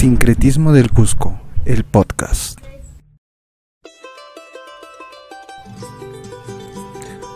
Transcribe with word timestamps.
Sincretismo 0.00 0.72
del 0.72 0.90
Cusco, 0.90 1.38
el 1.66 1.84
podcast. 1.84 2.58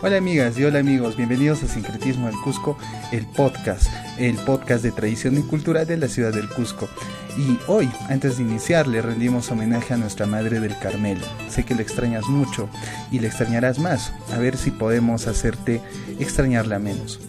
Hola 0.01 0.17
amigas 0.17 0.57
y 0.57 0.63
hola 0.63 0.79
amigos, 0.79 1.15
bienvenidos 1.15 1.61
a 1.61 1.67
Sincretismo 1.67 2.25
del 2.25 2.35
Cusco, 2.43 2.75
el 3.11 3.27
podcast, 3.27 3.93
el 4.17 4.35
podcast 4.37 4.83
de 4.83 4.91
tradición 4.91 5.37
y 5.37 5.43
cultura 5.43 5.85
de 5.85 5.97
la 5.97 6.07
ciudad 6.07 6.33
del 6.33 6.49
Cusco. 6.49 6.89
Y 7.37 7.59
hoy, 7.67 7.87
antes 8.09 8.37
de 8.37 8.43
iniciar, 8.43 8.87
le 8.87 9.03
rendimos 9.03 9.51
homenaje 9.51 9.93
a 9.93 9.97
nuestra 9.97 10.25
Madre 10.25 10.59
del 10.59 10.75
Carmelo. 10.79 11.23
Sé 11.47 11.65
que 11.65 11.75
le 11.75 11.83
extrañas 11.83 12.25
mucho 12.25 12.67
y 13.11 13.19
le 13.19 13.27
extrañarás 13.27 13.77
más. 13.77 14.11
A 14.33 14.39
ver 14.39 14.57
si 14.57 14.71
podemos 14.71 15.27
hacerte 15.27 15.81
extrañarla 16.19 16.79
menos. 16.79 17.19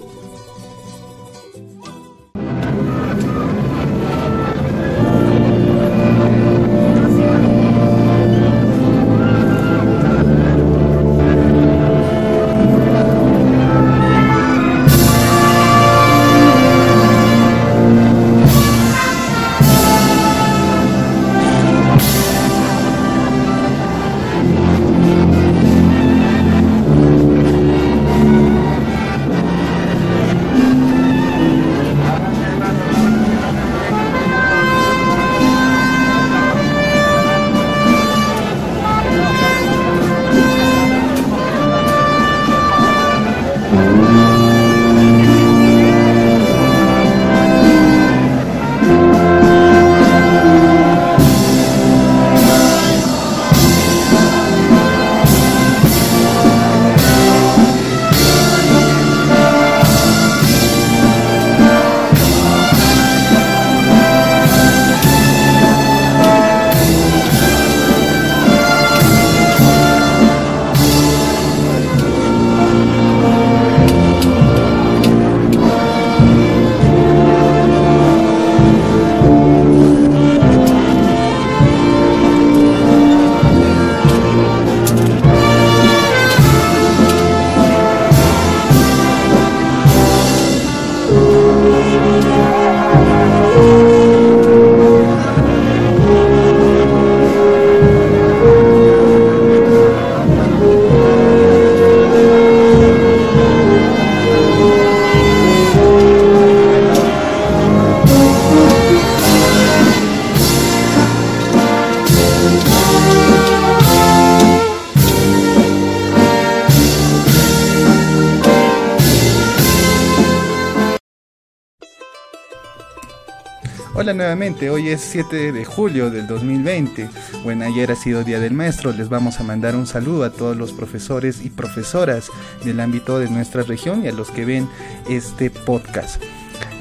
Hola 124.06 124.14
nuevamente, 124.14 124.70
hoy 124.70 124.90
es 124.90 125.00
7 125.00 125.50
de 125.50 125.64
julio 125.64 126.10
del 126.10 126.28
2020. 126.28 127.10
Bueno, 127.42 127.64
ayer 127.64 127.90
ha 127.90 127.96
sido 127.96 128.22
Día 128.22 128.38
del 128.38 128.52
Maestro, 128.52 128.92
les 128.92 129.08
vamos 129.08 129.40
a 129.40 129.42
mandar 129.42 129.74
un 129.74 129.88
saludo 129.88 130.22
a 130.22 130.30
todos 130.30 130.56
los 130.56 130.72
profesores 130.72 131.44
y 131.44 131.50
profesoras 131.50 132.30
del 132.64 132.78
ámbito 132.78 133.18
de 133.18 133.28
nuestra 133.28 133.64
región 133.64 134.04
y 134.04 134.06
a 134.06 134.12
los 134.12 134.30
que 134.30 134.44
ven 134.44 134.68
este 135.08 135.50
podcast. 135.50 136.22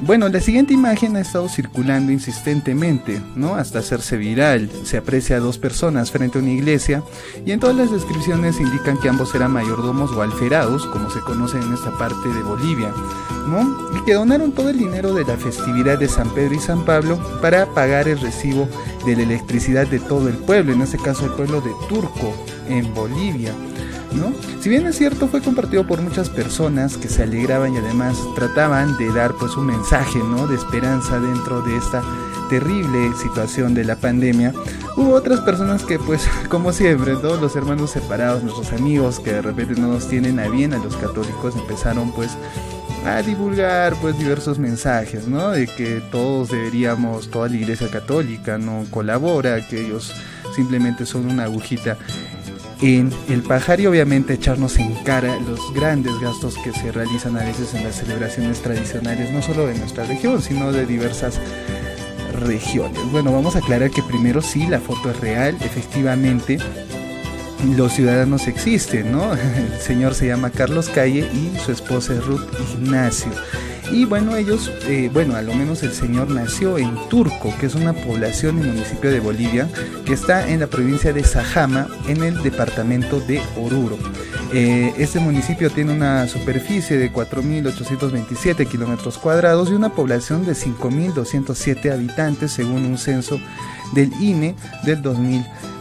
Bueno, 0.02 0.30
la 0.30 0.42
siguiente 0.42 0.74
imagen 0.74 1.16
ha 1.16 1.22
estado 1.22 1.48
circulando 1.48 2.12
insistentemente, 2.12 3.22
¿no? 3.36 3.56
Hasta 3.56 3.80
hacerse 3.80 4.18
viral. 4.18 4.70
Se 4.84 4.98
aprecia 4.98 5.38
a 5.38 5.40
dos 5.40 5.58
personas 5.58 6.12
frente 6.12 6.38
a 6.38 6.42
una 6.42 6.52
iglesia 6.52 7.02
y 7.46 7.52
en 7.52 7.60
todas 7.60 7.76
las 7.76 7.92
descripciones 7.92 8.60
indican 8.60 9.00
que 9.00 9.10
ambos 9.10 9.34
eran 9.34 9.52
mayordomos 9.52 10.12
o 10.12 10.22
alferados, 10.22 10.86
como 10.88 11.10
se 11.10 11.22
conoce 11.22 11.58
en 11.58 11.74
esta 11.74 11.98
parte 11.98 12.28
de 12.30 12.44
Bolivia, 12.44 12.94
¿no? 13.48 13.98
Y 13.98 14.04
que 14.04 14.14
donaron 14.14 14.52
todo 14.52 14.70
el 14.70 14.78
dinero 14.78 15.14
de 15.14 15.24
la 15.24 15.38
festividad 15.38 15.98
de 15.98 16.10
San 16.10 16.30
Pedro 16.36 16.56
y 16.56 16.60
San 16.60 16.84
Pablo 16.86 17.18
para 17.42 17.66
pagar 17.68 18.08
el 18.08 18.20
recibo 18.20 18.68
de 19.06 19.16
la 19.16 19.24
electricidad 19.24 19.88
de 19.88 20.00
todo 20.00 20.28
el 20.28 20.36
pueblo, 20.36 20.74
en 20.74 20.82
este 20.82 20.98
caso 20.98 21.26
el 21.26 21.32
pueblo 21.32 21.62
de 21.62 21.72
Turco, 21.88 22.36
en 22.68 22.94
Bolivia. 22.94 23.54
Si 24.66 24.70
bien 24.70 24.88
es 24.88 24.98
cierto, 24.98 25.28
fue 25.28 25.42
compartido 25.42 25.86
por 25.86 26.02
muchas 26.02 26.30
personas 26.30 26.98
que 26.98 27.08
se 27.08 27.24
alegraban 27.24 27.76
y 27.76 27.78
además 27.78 28.18
trataban 28.36 28.98
de 28.98 29.12
dar 29.14 29.34
pues 29.36 29.56
un 29.58 29.68
mensaje, 29.68 30.18
¿no? 30.18 30.48
De 30.48 30.56
esperanza 30.56 31.20
dentro 31.20 31.62
de 31.62 31.78
esta 31.78 32.02
terrible 32.50 33.12
situación 33.16 33.74
de 33.74 33.84
la 33.84 33.96
pandemia. 33.96 34.54
Hubo 34.98 35.14
otras 35.14 35.42
personas 35.42 35.84
que 35.84 36.00
pues 36.00 36.28
como 36.50 36.74
siempre, 36.74 37.16
todos 37.16 37.40
los 37.40 37.56
hermanos 37.56 37.92
separados, 37.92 38.44
nuestros 38.44 38.74
amigos 38.74 39.20
que 39.20 39.34
de 39.34 39.42
repente 39.42 39.80
no 39.80 39.88
nos 39.88 40.08
tienen 40.08 40.40
a 40.40 40.48
bien 40.48 40.74
a 40.74 40.78
los 40.78 40.96
católicos, 40.96 41.56
empezaron 41.56 42.12
pues 42.12 42.32
a 43.06 43.22
divulgar 43.22 43.96
pues 44.02 44.18
diversos 44.18 44.58
mensajes, 44.58 45.28
¿no? 45.28 45.50
De 45.50 45.68
que 45.68 46.02
todos 46.12 46.50
deberíamos, 46.50 47.30
toda 47.30 47.50
la 47.50 47.56
iglesia 47.56 47.90
católica 47.92 48.58
no 48.58 48.86
colabora, 48.90 49.68
que 49.68 49.86
ellos 49.86 50.12
simplemente 50.56 51.06
son 51.06 51.30
una 51.30 51.44
agujita 51.44 51.98
en 52.82 53.12
el 53.30 53.42
pajar 53.42 53.80
y 53.80 53.88
obviamente 53.88 54.34
echarnos 54.34 54.78
en 54.78 54.94
cara 55.04 55.40
los 55.40 55.74
grandes 55.74 56.14
gastos 56.20 56.56
que 56.64 56.74
se 56.74 56.92
realizan 56.92 57.38
a 57.38 57.44
veces 57.44 57.74
en 57.74 57.84
las 57.84 57.96
celebraciones 57.96 58.62
tradicionales, 58.62 59.32
no 59.32 59.42
solo 59.42 59.68
de 59.68 59.76
nuestra 59.76 60.06
región, 60.06 60.42
sino 60.42 60.72
de 60.72 60.86
diversas 60.86 61.40
regiones. 62.36 63.00
Bueno, 63.12 63.32
vamos 63.32 63.56
a 63.56 63.60
aclarar 63.60 63.92
que 63.92 64.04
primero 64.04 64.42
sí, 64.42 64.68
la 64.68 64.80
foto 64.80 65.12
es 65.12 65.20
real, 65.20 65.58
efectivamente. 65.62 66.58
Los 67.78 67.94
ciudadanos 67.94 68.48
existen, 68.48 69.12
¿no? 69.12 69.34
El 69.34 69.80
señor 69.80 70.14
se 70.14 70.28
llama 70.28 70.52
Carlos 70.52 70.90
Calle 70.90 71.30
y 71.34 71.58
su 71.60 71.72
esposa 71.72 72.14
es 72.14 72.26
Ruth 72.26 72.46
Ignacio. 72.74 73.32
Y 73.92 74.06
bueno, 74.06 74.36
ellos, 74.36 74.72
eh, 74.88 75.10
bueno, 75.14 75.36
a 75.36 75.42
lo 75.42 75.54
menos 75.54 75.84
el 75.84 75.94
señor 75.94 76.30
nació 76.30 76.78
en 76.78 76.96
Turco, 77.10 77.54
que 77.60 77.68
es 77.68 77.76
una 77.76 77.94
población 77.94 78.60
y 78.60 78.64
municipio 78.64 79.12
de 79.12 79.20
Bolivia, 79.20 79.70
que 80.06 80.14
está 80.14 80.50
en 80.50 80.60
la 80.60 80.68
provincia 80.68 81.14
de 81.14 81.24
Sajama, 81.24 81.88
en 82.08 82.24
el 82.24 82.42
departamento 82.42 83.20
de 83.20 83.42
Oruro. 83.58 83.98
Eh, 84.54 84.94
este 84.98 85.20
municipio 85.20 85.70
tiene 85.70 85.94
una 85.94 86.28
superficie 86.28 86.98
de 86.98 87.12
4.827 87.12 88.68
kilómetros 88.68 89.18
cuadrados 89.18 89.70
y 89.70 89.74
una 89.74 89.90
población 89.90 90.46
de 90.46 90.54
5.207 90.54 91.92
habitantes, 91.92 92.52
según 92.52 92.86
un 92.86 92.98
censo 92.98 93.40
del 93.94 94.12
INE 94.20 94.56
del 94.84 95.02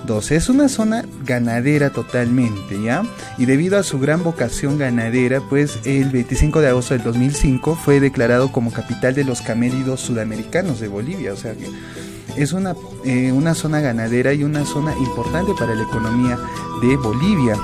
2012. 0.07 0.37
Es 0.37 0.49
una 0.49 0.69
zona 0.69 1.05
ganadera 1.25 1.91
totalmente, 1.91 2.81
¿ya? 2.83 3.03
Y 3.39 3.47
debido 3.47 3.79
a 3.79 3.83
su 3.83 3.99
gran 3.99 4.23
vocación 4.23 4.79
ganadera, 4.79 5.41
pues 5.41 5.79
el 5.85 6.11
25 6.11 6.61
de 6.61 6.69
agosto 6.69 6.95
del 6.95 7.03
2005 7.03 7.77
fue 7.77 8.01
declarado 8.01 8.53
como 8.53 8.73
capital 8.73 9.15
de 9.15 9.25
los 9.25 9.41
camélidos 9.43 10.01
sudamericanos 10.01 10.81
de 10.81 10.89
Bolivia, 10.89 11.33
o 11.33 11.37
sea 11.37 11.55
que 11.55 11.69
es 12.37 12.53
una, 12.53 12.75
eh, 13.05 13.33
una 13.33 13.55
zona 13.55 13.81
ganadera 13.81 14.33
y 14.33 14.45
una 14.45 14.65
zona 14.65 14.97
importante 14.99 15.53
para 15.59 15.75
la 15.75 15.83
economía 15.83 16.39
de 16.83 16.97
Bolivia. 16.97 17.57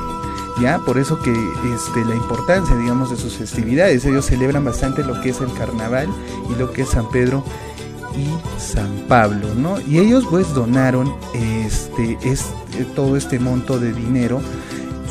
Ya, 0.60 0.78
por 0.78 0.98
eso 0.98 1.18
que 1.18 1.32
este, 1.74 2.04
la 2.04 2.14
importancia, 2.14 2.76
digamos, 2.76 3.10
de 3.10 3.16
sus 3.16 3.34
festividades. 3.34 4.04
Ellos 4.04 4.26
celebran 4.26 4.64
bastante 4.64 5.02
lo 5.02 5.18
que 5.22 5.30
es 5.30 5.40
el 5.40 5.52
carnaval 5.54 6.08
y 6.50 6.58
lo 6.58 6.70
que 6.72 6.82
es 6.82 6.90
San 6.90 7.08
Pedro 7.10 7.42
y 8.16 8.60
San 8.60 9.04
Pablo, 9.08 9.54
¿no? 9.54 9.80
Y 9.80 9.98
ellos 9.98 10.26
pues 10.28 10.52
donaron 10.54 11.14
este, 11.34 12.18
este 12.22 12.84
todo 12.94 13.16
este 13.16 13.38
monto 13.38 13.78
de 13.78 13.92
dinero 13.92 14.40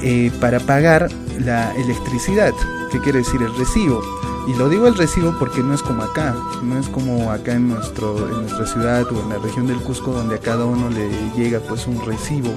eh, 0.01 0.31
para 0.39 0.59
pagar 0.59 1.09
la 1.39 1.73
electricidad, 1.75 2.53
¿qué 2.91 2.99
quiere 2.99 3.19
decir 3.19 3.41
el 3.41 3.55
recibo? 3.55 4.01
Y 4.47 4.53
lo 4.55 4.69
digo 4.69 4.87
el 4.87 4.95
recibo 4.95 5.35
porque 5.37 5.61
no 5.61 5.73
es 5.73 5.83
como 5.83 6.03
acá, 6.03 6.35
no 6.63 6.79
es 6.79 6.87
como 6.89 7.31
acá 7.31 7.53
en, 7.53 7.67
nuestro, 7.69 8.29
en 8.29 8.41
nuestra 8.41 8.65
ciudad 8.65 9.05
o 9.11 9.21
en 9.21 9.29
la 9.29 9.37
región 9.37 9.67
del 9.67 9.77
Cusco 9.77 10.11
donde 10.11 10.35
a 10.35 10.39
cada 10.39 10.65
uno 10.65 10.89
le 10.89 11.09
llega 11.35 11.59
pues 11.59 11.85
un 11.85 12.03
recibo 12.03 12.49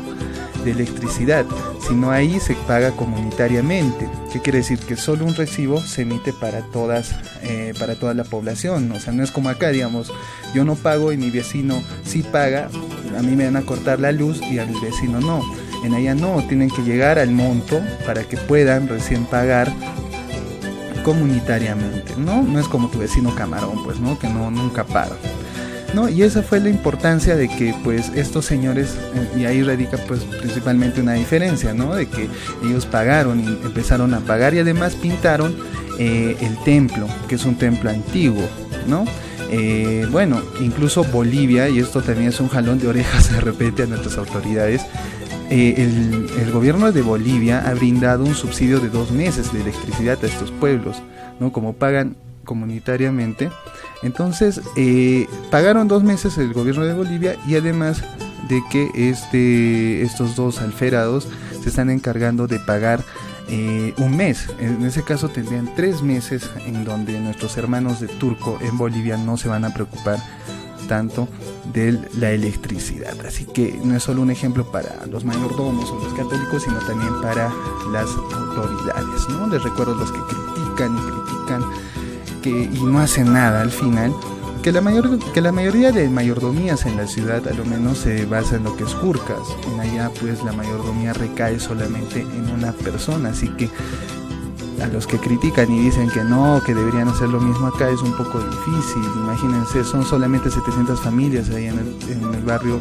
de 0.65 0.71
electricidad, 0.71 1.45
sino 1.87 2.11
ahí 2.11 2.41
se 2.41 2.55
paga 2.55 2.93
comunitariamente. 2.93 4.09
¿Qué 4.33 4.41
quiere 4.41 4.59
decir? 4.59 4.79
Que 4.79 4.97
solo 4.97 5.25
un 5.25 5.35
recibo 5.35 5.81
se 5.81 6.03
emite 6.03 6.33
para 6.33 6.63
todas, 6.63 7.15
eh, 7.43 7.75
para 7.79 7.97
toda 7.97 8.15
la 8.15 8.25
población. 8.25 8.91
O 8.93 9.01
sea, 9.01 9.13
no 9.13 9.23
es 9.23 9.31
como 9.31 9.49
acá, 9.49 9.69
digamos, 9.69 10.13
yo 10.55 10.65
no 10.65 10.77
pago 10.77 11.13
y 11.13 11.17
mi 11.17 11.31
vecino 11.31 11.83
sí 12.05 12.23
paga, 12.23 12.69
a 13.19 13.23
mí 13.23 13.35
me 13.35 13.45
van 13.45 13.57
a 13.57 13.63
cortar 13.63 14.01
la 14.01 14.13
luz 14.13 14.41
y 14.41 14.59
al 14.59 14.73
vecino 14.81 15.21
no. 15.21 15.43
En 15.85 15.95
allá 15.95 16.15
no, 16.15 16.43
tienen 16.47 16.71
que 16.71 16.83
llegar 16.83 17.19
al 17.19 17.33
monto 17.33 17.81
para 18.07 18.23
que 18.23 18.37
puedan 18.37 18.89
recién 18.89 19.25
pagar 19.25 19.73
comunitariamente, 21.03 22.15
¿no? 22.17 22.43
No 22.43 22.59
es 22.59 22.69
como 22.69 22.89
tu 22.89 22.99
vecino 22.99 23.35
camarón, 23.35 23.83
pues, 23.85 24.01
¿no? 24.01 24.19
Que 24.19 24.29
no 24.29 24.51
nunca 24.51 24.85
paga. 24.85 25.17
¿no? 25.95 26.09
Y 26.09 26.23
esa 26.23 26.43
fue 26.43 26.61
la 26.61 26.71
importancia 26.71 27.37
de 27.37 27.49
que 27.49 27.75
pues 27.85 28.11
estos 28.15 28.47
señores, 28.47 28.97
eh, 29.15 29.41
y 29.41 29.45
ahí 29.45 29.63
radica 29.63 29.99
pues 30.09 30.25
principalmente 30.25 31.01
una 31.01 31.13
diferencia, 31.13 31.75
¿no? 31.75 31.95
De 31.95 32.07
que 32.07 32.29
ellos 32.65 32.87
pagaron 32.87 33.41
y 33.41 33.47
empezaron 33.47 34.15
a 34.15 34.21
pagar 34.21 34.55
y 34.55 34.61
además 34.61 34.95
pintaron 34.95 35.55
eh, 35.99 36.37
el 36.41 36.57
templo, 36.65 37.07
que 37.29 37.35
es 37.35 37.45
un 37.45 37.57
templo 37.57 37.91
antiguo, 37.91 38.49
¿no? 38.87 39.05
Eh, 39.51 40.07
bueno, 40.11 40.41
incluso 40.61 41.05
Bolivia, 41.05 41.69
y 41.69 41.79
esto 41.79 42.01
también 42.01 42.31
es 42.31 42.41
un 42.41 42.49
jalón 42.49 42.79
de 42.79 42.89
orejas 42.89 43.31
de 43.35 43.41
repente 43.41 43.83
a 43.83 43.87
nuestras 43.87 44.17
autoridades, 44.17 44.83
el, 45.53 46.31
el, 46.39 46.51
gobierno 46.51 46.93
de 46.93 47.03
Bolivia 47.03 47.69
ha 47.69 47.75
brindado 47.75 48.25
un 48.25 48.35
subsidio 48.35 48.81
de 48.81 48.89
dos 48.89 49.11
meses 49.11 49.53
de 49.53 49.61
electricidad 49.61 50.19
a 50.23 50.27
estos 50.27 50.51
pueblos, 50.51 51.03
¿no? 51.41 51.53
Como 51.53 51.75
pagan 51.75 52.17
comunitariamente. 52.45 53.51
Entonces, 54.03 54.61
eh, 54.77 55.27
pagaron 55.51 55.89
dos 55.89 56.03
meses 56.03 56.39
el 56.39 56.53
gobierno 56.53 56.85
de 56.85 56.95
Bolivia 56.95 57.37
y 57.47 57.57
además 57.57 58.03
de 58.49 58.63
que 58.71 58.91
este, 58.95 60.03
estos 60.03 60.37
dos 60.37 60.61
alferados 60.61 61.29
se 61.63 61.69
están 61.69 61.91
encargando 61.91 62.47
de 62.47 62.59
pagar 62.59 63.03
eh, 63.49 63.95
un 63.99 64.17
mes. 64.17 64.49
En 64.59 64.85
ese 64.85 65.03
caso 65.03 65.29
tendrían 65.29 65.75
tres 65.77 66.03
meses 66.03 66.51
en 66.67 66.85
donde 66.85 67.19
nuestros 67.21 67.57
hermanos 67.57 68.01
de 68.01 68.09
Turco 68.09 68.59
en 68.61 68.77
Bolivia 68.77 69.17
no 69.17 69.37
se 69.37 69.49
van 69.49 69.65
a 69.65 69.73
preocupar 69.73 70.19
tanto 70.93 71.27
de 71.73 71.99
la 72.19 72.33
electricidad. 72.33 73.17
Así 73.27 73.47
que 73.47 73.81
no 73.83 73.97
es 73.97 74.03
solo 74.03 74.21
un 74.21 74.31
ejemplo 74.31 74.71
para 74.71 75.07
los 75.07 75.25
mayordomos 75.25 75.91
o 75.91 75.99
los 76.05 76.13
católicos, 76.13 76.65
sino 76.65 76.79
también 76.81 77.19
para 77.23 77.51
las 77.91 78.11
autoridades. 78.11 79.27
¿no? 79.31 79.47
Les 79.47 79.63
recuerdo 79.63 79.95
los 79.95 80.13
que 80.13 80.19
critican 80.19 80.99
y 80.99 81.01
critican 81.01 81.65
y 82.45 82.85
no 82.85 82.99
hace 82.99 83.25
nada 83.25 83.63
al 83.63 83.71
final, 83.71 84.13
que 84.63 84.71
la, 84.71 84.83
mayor, 84.83 85.19
que 85.33 85.41
la 85.41 85.51
mayoría 85.51 85.93
de 85.93 86.11
mayordomías 86.11 86.85
en 86.85 86.99
la 86.99 87.07
ciudad 87.07 87.49
a 87.49 87.55
lo 87.55 87.65
menos 87.65 87.97
se 87.97 88.27
basa 88.27 88.57
en 88.57 88.65
lo 88.65 88.77
que 88.77 88.85
es 88.85 88.93
Jurcas. 88.93 89.49
En 89.73 89.81
allá 89.81 90.11
pues 90.21 90.45
la 90.45 90.53
mayordomía 90.53 91.15
recae 91.15 91.59
solamente 91.59 92.21
en 92.21 92.51
una 92.51 92.73
persona, 92.73 93.31
así 93.31 93.49
que 93.57 93.71
a 94.83 94.89
los 94.89 95.07
que 95.07 95.19
critican 95.19 95.71
y 95.71 95.79
dicen 95.79 96.11
que 96.11 96.25
no, 96.25 96.61
que 96.65 96.75
deberían 96.75 97.09
hacer 97.09 97.29
lo 97.29 97.41
mismo 97.41 97.69
acá 97.69 97.89
es 97.91 98.01
un 98.01 98.13
poco 98.17 98.41
difícil. 98.41 99.03
Imagínense, 99.17 99.85
son 99.85 100.05
solamente 100.05 100.51
700 100.51 101.01
familias 101.01 101.51
ahí 101.51 101.67
en 101.67 101.79
el, 101.79 101.97
en 102.11 102.35
el 102.35 102.43
barrio 102.43 102.81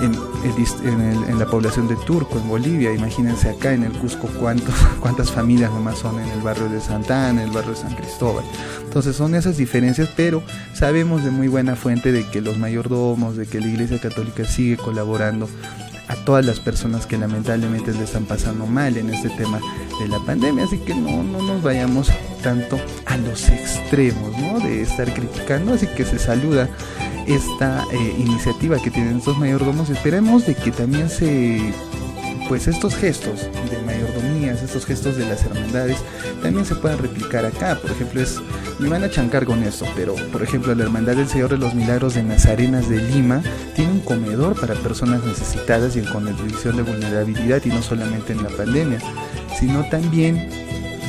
en, 0.00 1.38
la 1.38 1.46
población 1.46 1.88
de 1.88 1.96
Turco, 1.96 2.38
en 2.38 2.48
Bolivia. 2.48 2.92
Imagínense 2.92 3.48
acá 3.48 3.72
en 3.72 3.84
el 3.84 3.92
Cusco 3.92 4.28
cuántos, 4.38 4.74
cuántas 5.00 5.30
familias 5.30 5.72
nomás 5.72 5.98
son 5.98 6.20
en 6.20 6.28
el 6.28 6.40
barrio 6.40 6.68
de 6.68 6.80
Santa 6.80 7.28
Ana, 7.28 7.42
en 7.42 7.48
el 7.48 7.54
barrio 7.54 7.72
de 7.72 7.78
San 7.78 7.94
Cristóbal. 7.94 8.44
Entonces 8.82 9.16
son 9.16 9.34
esas 9.34 9.56
diferencias, 9.56 10.08
pero 10.16 10.42
sabemos 10.74 11.24
de 11.24 11.30
muy 11.30 11.48
buena 11.48 11.76
fuente 11.76 12.12
de 12.12 12.28
que 12.28 12.40
los 12.40 12.58
mayordomos, 12.58 13.36
de 13.36 13.46
que 13.46 13.60
la 13.60 13.66
Iglesia 13.66 14.00
Católica 14.00 14.44
sigue 14.44 14.76
colaborando 14.76 15.48
todas 16.24 16.44
las 16.44 16.60
personas 16.60 17.06
que 17.06 17.16
lamentablemente 17.16 17.92
le 17.92 18.04
están 18.04 18.24
pasando 18.24 18.66
mal 18.66 18.96
en 18.96 19.10
este 19.10 19.30
tema 19.30 19.60
de 20.00 20.08
la 20.08 20.18
pandemia. 20.20 20.64
Así 20.64 20.78
que 20.78 20.94
no, 20.94 21.22
no 21.22 21.42
nos 21.42 21.62
vayamos 21.62 22.10
tanto 22.42 22.78
a 23.06 23.16
los 23.16 23.48
extremos 23.48 24.36
¿no? 24.38 24.60
de 24.60 24.82
estar 24.82 25.12
criticando. 25.12 25.74
Así 25.74 25.86
que 25.86 26.04
se 26.04 26.18
saluda 26.18 26.68
esta 27.26 27.84
eh, 27.92 28.14
iniciativa 28.18 28.78
que 28.78 28.90
tienen 28.90 29.18
estos 29.18 29.38
mayordomos. 29.38 29.90
Esperemos 29.90 30.46
de 30.46 30.54
que 30.54 30.70
también 30.70 31.08
se 31.10 31.72
pues 32.48 32.66
estos 32.66 32.96
gestos 32.96 33.42
de 33.70 33.77
estos 34.56 34.86
gestos 34.86 35.16
de 35.16 35.26
las 35.26 35.44
hermandades, 35.44 35.98
también 36.42 36.64
se 36.64 36.74
puedan 36.74 36.98
replicar 36.98 37.44
acá. 37.44 37.78
Por 37.80 37.90
ejemplo, 37.90 38.20
es, 38.20 38.38
me 38.78 38.88
van 38.88 39.04
a 39.04 39.10
chancar 39.10 39.44
con 39.44 39.62
esto, 39.62 39.86
pero 39.96 40.14
por 40.32 40.42
ejemplo, 40.42 40.74
la 40.74 40.84
Hermandad 40.84 41.16
del 41.16 41.28
Señor 41.28 41.50
de 41.50 41.58
los 41.58 41.74
Milagros 41.74 42.14
de 42.14 42.22
Nazarenas 42.22 42.88
de 42.88 43.02
Lima 43.02 43.42
tiene 43.74 43.92
un 43.92 44.00
comedor 44.00 44.58
para 44.58 44.74
personas 44.74 45.24
necesitadas 45.24 45.96
y 45.96 46.00
en 46.00 46.06
condición 46.06 46.76
de 46.76 46.82
vulnerabilidad, 46.82 47.62
y 47.64 47.68
no 47.68 47.82
solamente 47.82 48.32
en 48.32 48.42
la 48.42 48.50
pandemia, 48.50 48.98
sino 49.58 49.88
también 49.88 50.48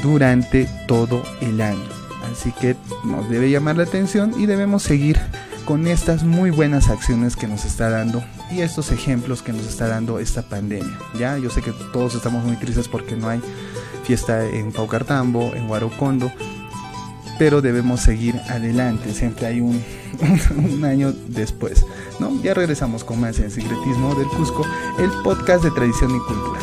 durante 0.03 0.68
todo 0.88 1.24
el 1.42 1.62
año. 1.62 1.89
Así 2.31 2.51
que 2.51 2.75
nos 3.03 3.30
debe 3.30 3.50
llamar 3.50 3.77
la 3.77 3.83
atención 3.83 4.33
y 4.38 4.45
debemos 4.45 4.83
seguir 4.83 5.19
con 5.69 5.86
estas 5.86 6.24
muy 6.24 6.50
buenas 6.50 6.89
acciones 6.89 7.36
que 7.36 7.45
nos 7.45 7.63
está 7.63 7.92
dando 7.92 8.24
y 8.50 8.62
estos 8.62 8.92
ejemplos 8.92 9.44
que 9.44 9.54
nos 9.54 9.68
está 9.68 9.88
dando 9.88 10.18
esta 10.18 10.42
pandemia. 10.42 10.98
Ya, 11.16 11.38
yo 11.38 11.51
sé 11.51 11.62
que 11.62 11.71
todos 11.94 12.16
estamos 12.16 12.44
muy 12.44 12.56
tristes 12.56 12.88
porque 12.88 13.16
no 13.16 13.30
hay 13.30 13.39
fiesta 14.04 14.44
en 14.48 14.71
Paucartambo, 14.71 15.54
en 15.54 15.69
Huarocondo, 15.69 16.31
pero 17.38 17.62
debemos 17.62 18.01
seguir 18.01 18.36
adelante, 18.50 19.13
siempre 19.13 19.45
hay 19.45 19.60
un, 19.62 20.83
año 20.83 21.13
después. 21.27 21.86
¿no? 22.19 22.42
Ya 22.42 22.56
regresamos 22.56 23.04
con 23.04 23.19
más 23.19 23.38
en 23.38 23.51
Secretismo 23.51 24.16
del 24.16 24.27
Cusco, 24.30 24.66
el 24.98 25.12
podcast 25.24 25.63
de 25.63 25.69
tradición 25.69 26.16
y 26.16 26.19
cultura. 26.19 26.62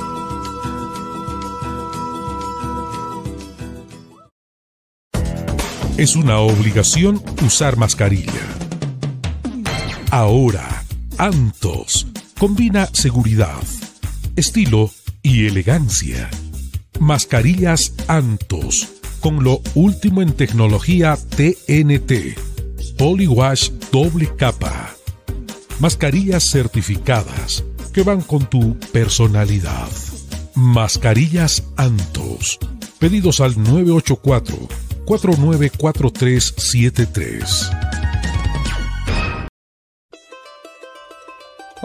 Es 5.96 6.16
una 6.16 6.40
obligación 6.40 7.22
usar 7.44 7.76
mascarilla. 7.76 8.65
Ahora, 10.10 10.84
Antos 11.18 12.06
combina 12.38 12.88
seguridad, 12.92 13.62
estilo 14.36 14.90
y 15.22 15.46
elegancia. 15.46 16.30
Mascarillas 17.00 17.94
Antos 18.06 18.88
con 19.20 19.42
lo 19.42 19.62
último 19.74 20.22
en 20.22 20.34
tecnología 20.34 21.16
TNT. 21.16 22.38
Polywash 22.96 23.70
doble 23.90 24.30
capa. 24.36 24.94
Mascarillas 25.80 26.48
certificadas 26.48 27.64
que 27.92 28.02
van 28.02 28.20
con 28.20 28.48
tu 28.48 28.78
personalidad. 28.92 29.88
Mascarillas 30.54 31.64
Antos. 31.76 32.60
Pedidos 32.98 33.40
al 33.40 33.60
984 33.60 34.56
494373. 35.06 37.95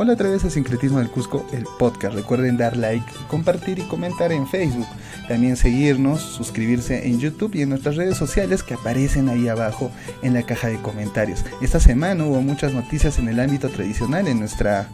Hola 0.01 0.13
otra 0.13 0.31
vez 0.31 0.43
a 0.43 0.49
Sincretismo 0.49 0.97
del 0.97 1.11
Cusco, 1.11 1.45
el 1.53 1.63
podcast. 1.77 2.15
Recuerden 2.15 2.57
dar 2.57 2.75
like, 2.75 3.05
compartir 3.27 3.77
y 3.77 3.83
comentar 3.83 4.31
en 4.31 4.47
Facebook. 4.47 4.87
También 5.27 5.55
seguirnos, 5.55 6.21
suscribirse 6.21 7.07
en 7.07 7.19
YouTube 7.19 7.53
y 7.53 7.61
en 7.61 7.69
nuestras 7.69 7.97
redes 7.97 8.17
sociales 8.17 8.63
que 8.63 8.73
aparecen 8.73 9.29
ahí 9.29 9.47
abajo 9.47 9.91
en 10.23 10.33
la 10.33 10.41
caja 10.41 10.69
de 10.69 10.81
comentarios. 10.81 11.45
Esta 11.61 11.79
semana 11.79 12.25
hubo 12.25 12.41
muchas 12.41 12.73
noticias 12.73 13.19
en 13.19 13.29
el 13.29 13.39
ámbito 13.39 13.69
tradicional 13.69 14.27
en 14.27 14.39
nuestra 14.39 14.87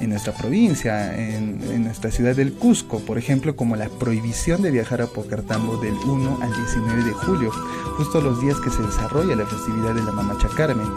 en 0.00 0.10
nuestra 0.10 0.32
provincia, 0.32 1.16
en, 1.16 1.82
nuestra 1.82 2.10
ciudad 2.10 2.34
del 2.34 2.52
Cusco, 2.52 3.00
por 3.00 3.18
ejemplo, 3.18 3.54
como 3.56 3.76
la 3.76 3.88
prohibición 3.88 4.62
de 4.62 4.70
viajar 4.70 5.02
a 5.02 5.06
Pocartambo 5.06 5.76
del 5.76 5.94
1 5.94 6.38
al 6.42 6.52
19 6.52 7.04
de 7.04 7.12
julio, 7.12 7.50
justo 7.96 8.20
los 8.20 8.40
días 8.40 8.58
que 8.60 8.70
se 8.70 8.82
desarrolla 8.82 9.36
la 9.36 9.46
festividad 9.46 9.94
de 9.94 10.02
la 10.02 10.12
Mamacha 10.12 10.48
Carmen. 10.56 10.88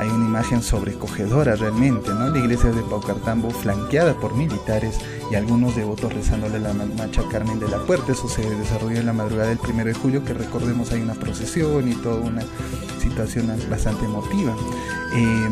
Hay 0.00 0.08
una 0.08 0.26
imagen 0.26 0.62
sobrecogedora 0.62 1.56
realmente, 1.56 2.10
¿no? 2.10 2.28
La 2.28 2.38
iglesia 2.38 2.70
de 2.70 2.82
Paucartambo 2.82 3.50
flanqueada 3.50 4.14
por 4.14 4.34
militares 4.34 4.98
y 5.30 5.34
algunos 5.34 5.74
devotos 5.76 6.12
rezándole 6.12 6.56
a 6.56 6.60
la 6.60 6.72
Mamacha 6.72 7.22
Carmen 7.30 7.58
de 7.58 7.68
la 7.68 7.78
Puerta. 7.78 8.12
Eso 8.12 8.28
se 8.28 8.42
desarrolló 8.42 8.98
en 8.98 9.06
la 9.06 9.12
madrugada 9.12 9.48
del 9.48 9.58
1 9.58 9.84
de 9.84 9.94
julio, 9.94 10.24
que 10.24 10.34
recordemos 10.34 10.92
hay 10.92 11.00
una 11.00 11.14
procesión 11.14 11.88
y 11.88 11.94
toda 11.94 12.20
una 12.20 12.42
situación 13.02 13.52
bastante 13.70 14.04
emotiva. 14.04 14.54
Eh, 15.14 15.48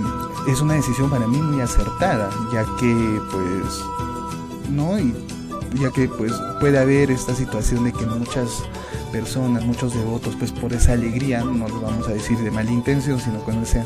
es 0.49 0.61
una 0.61 0.75
decisión 0.75 1.11
para 1.11 1.27
mí 1.27 1.37
muy 1.39 1.61
acertada, 1.61 2.31
ya 2.53 2.65
que 2.79 3.21
pues, 3.31 4.71
¿no? 4.71 4.99
Y 4.99 5.15
ya 5.81 5.91
que 5.91 6.09
pues 6.09 6.33
puede 6.61 6.79
haber 6.79 7.11
esta 7.11 7.35
situación 7.35 7.85
de 7.85 7.93
que 7.93 8.07
muchas 8.07 8.63
personas, 9.13 9.65
muchos 9.65 9.95
devotos, 9.95 10.35
pues 10.37 10.53
por 10.53 10.73
esa 10.73 10.93
alegría, 10.93 11.45
no 11.45 11.69
lo 11.69 11.81
vamos 11.81 12.09
a 12.09 12.13
decir 12.13 12.39
de 12.39 12.51
mala 12.51 12.71
intención, 12.71 13.21
sino 13.21 13.41
con 13.41 13.63
esa 13.63 13.85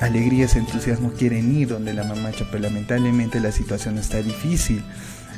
alegría, 0.00 0.46
ese 0.46 0.58
entusiasmo 0.58 1.12
quieren 1.12 1.54
ir 1.54 1.68
donde 1.68 1.92
la 1.94 2.04
mamacha, 2.04 2.46
pero 2.50 2.64
lamentablemente 2.64 3.40
la 3.40 3.52
situación 3.52 3.98
está 3.98 4.18
difícil. 4.22 4.82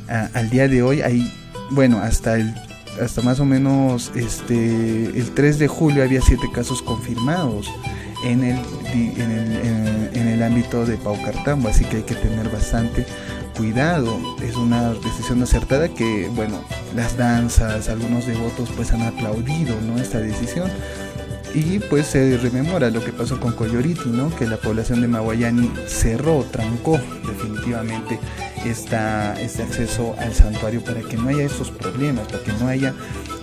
al 0.09 0.51
día 0.51 0.69
de 0.69 0.83
hoy 0.83 1.03
hay, 1.03 1.33
bueno, 1.71 1.99
hasta 1.99 2.37
el 2.37 2.55
hasta 3.03 3.23
más 3.23 3.41
o 3.41 3.45
menos 3.45 4.13
este, 4.15 5.07
el 5.07 5.33
3 5.35 5.59
de 5.59 5.69
julio 5.69 6.03
había 6.03 6.21
7 6.21 6.49
casos 6.53 6.83
confirmados 6.83 7.71
en 8.25 8.45
el, 8.45 8.59
en 8.93 9.31
el, 9.31 10.11
en 10.15 10.29
el 10.29 10.43
ámbito 10.43 10.87
de 10.87 10.97
Paucartambo, 10.97 11.69
así 11.69 11.85
que 11.85 11.99
hay 11.99 12.03
que 12.03 12.15
tener 12.15 12.49
bastante 12.51 13.07
cuidado. 13.57 14.19
Es 14.43 14.57
una 14.57 14.93
decisión 14.95 15.43
acertada 15.43 15.89
que, 15.89 16.29
bueno, 16.35 16.61
las 16.95 17.17
danzas, 17.17 17.89
algunos 17.89 18.27
devotos 18.27 18.71
pues 18.77 18.93
han 18.93 19.03
aplaudido, 19.03 19.81
¿no? 19.83 19.99
Esta 19.99 20.19
decisión. 20.19 20.71
Y 21.55 21.79
pues 21.79 22.07
se 22.09 22.37
rememora 22.37 22.91
lo 22.91 23.05
que 23.05 23.13
pasó 23.13 23.39
con 23.39 23.53
Coyoriti, 23.53 24.09
¿no? 24.09 24.35
Que 24.35 24.45
la 24.45 24.57
población 24.57 25.01
de 25.01 25.07
Maguayani 25.07 25.71
cerró, 25.87 26.45
trancó 26.51 26.99
definitivamente 27.25 28.19
esta, 28.65 29.41
este 29.41 29.63
acceso 29.63 30.17
al 30.19 30.35
santuario 30.35 30.83
para 30.83 31.01
que 31.03 31.17
no 31.17 31.29
haya 31.29 31.45
estos 31.45 31.71
problemas, 31.71 32.27
para 32.27 32.43
que 32.43 32.53
no 32.55 32.67
haya 32.67 32.93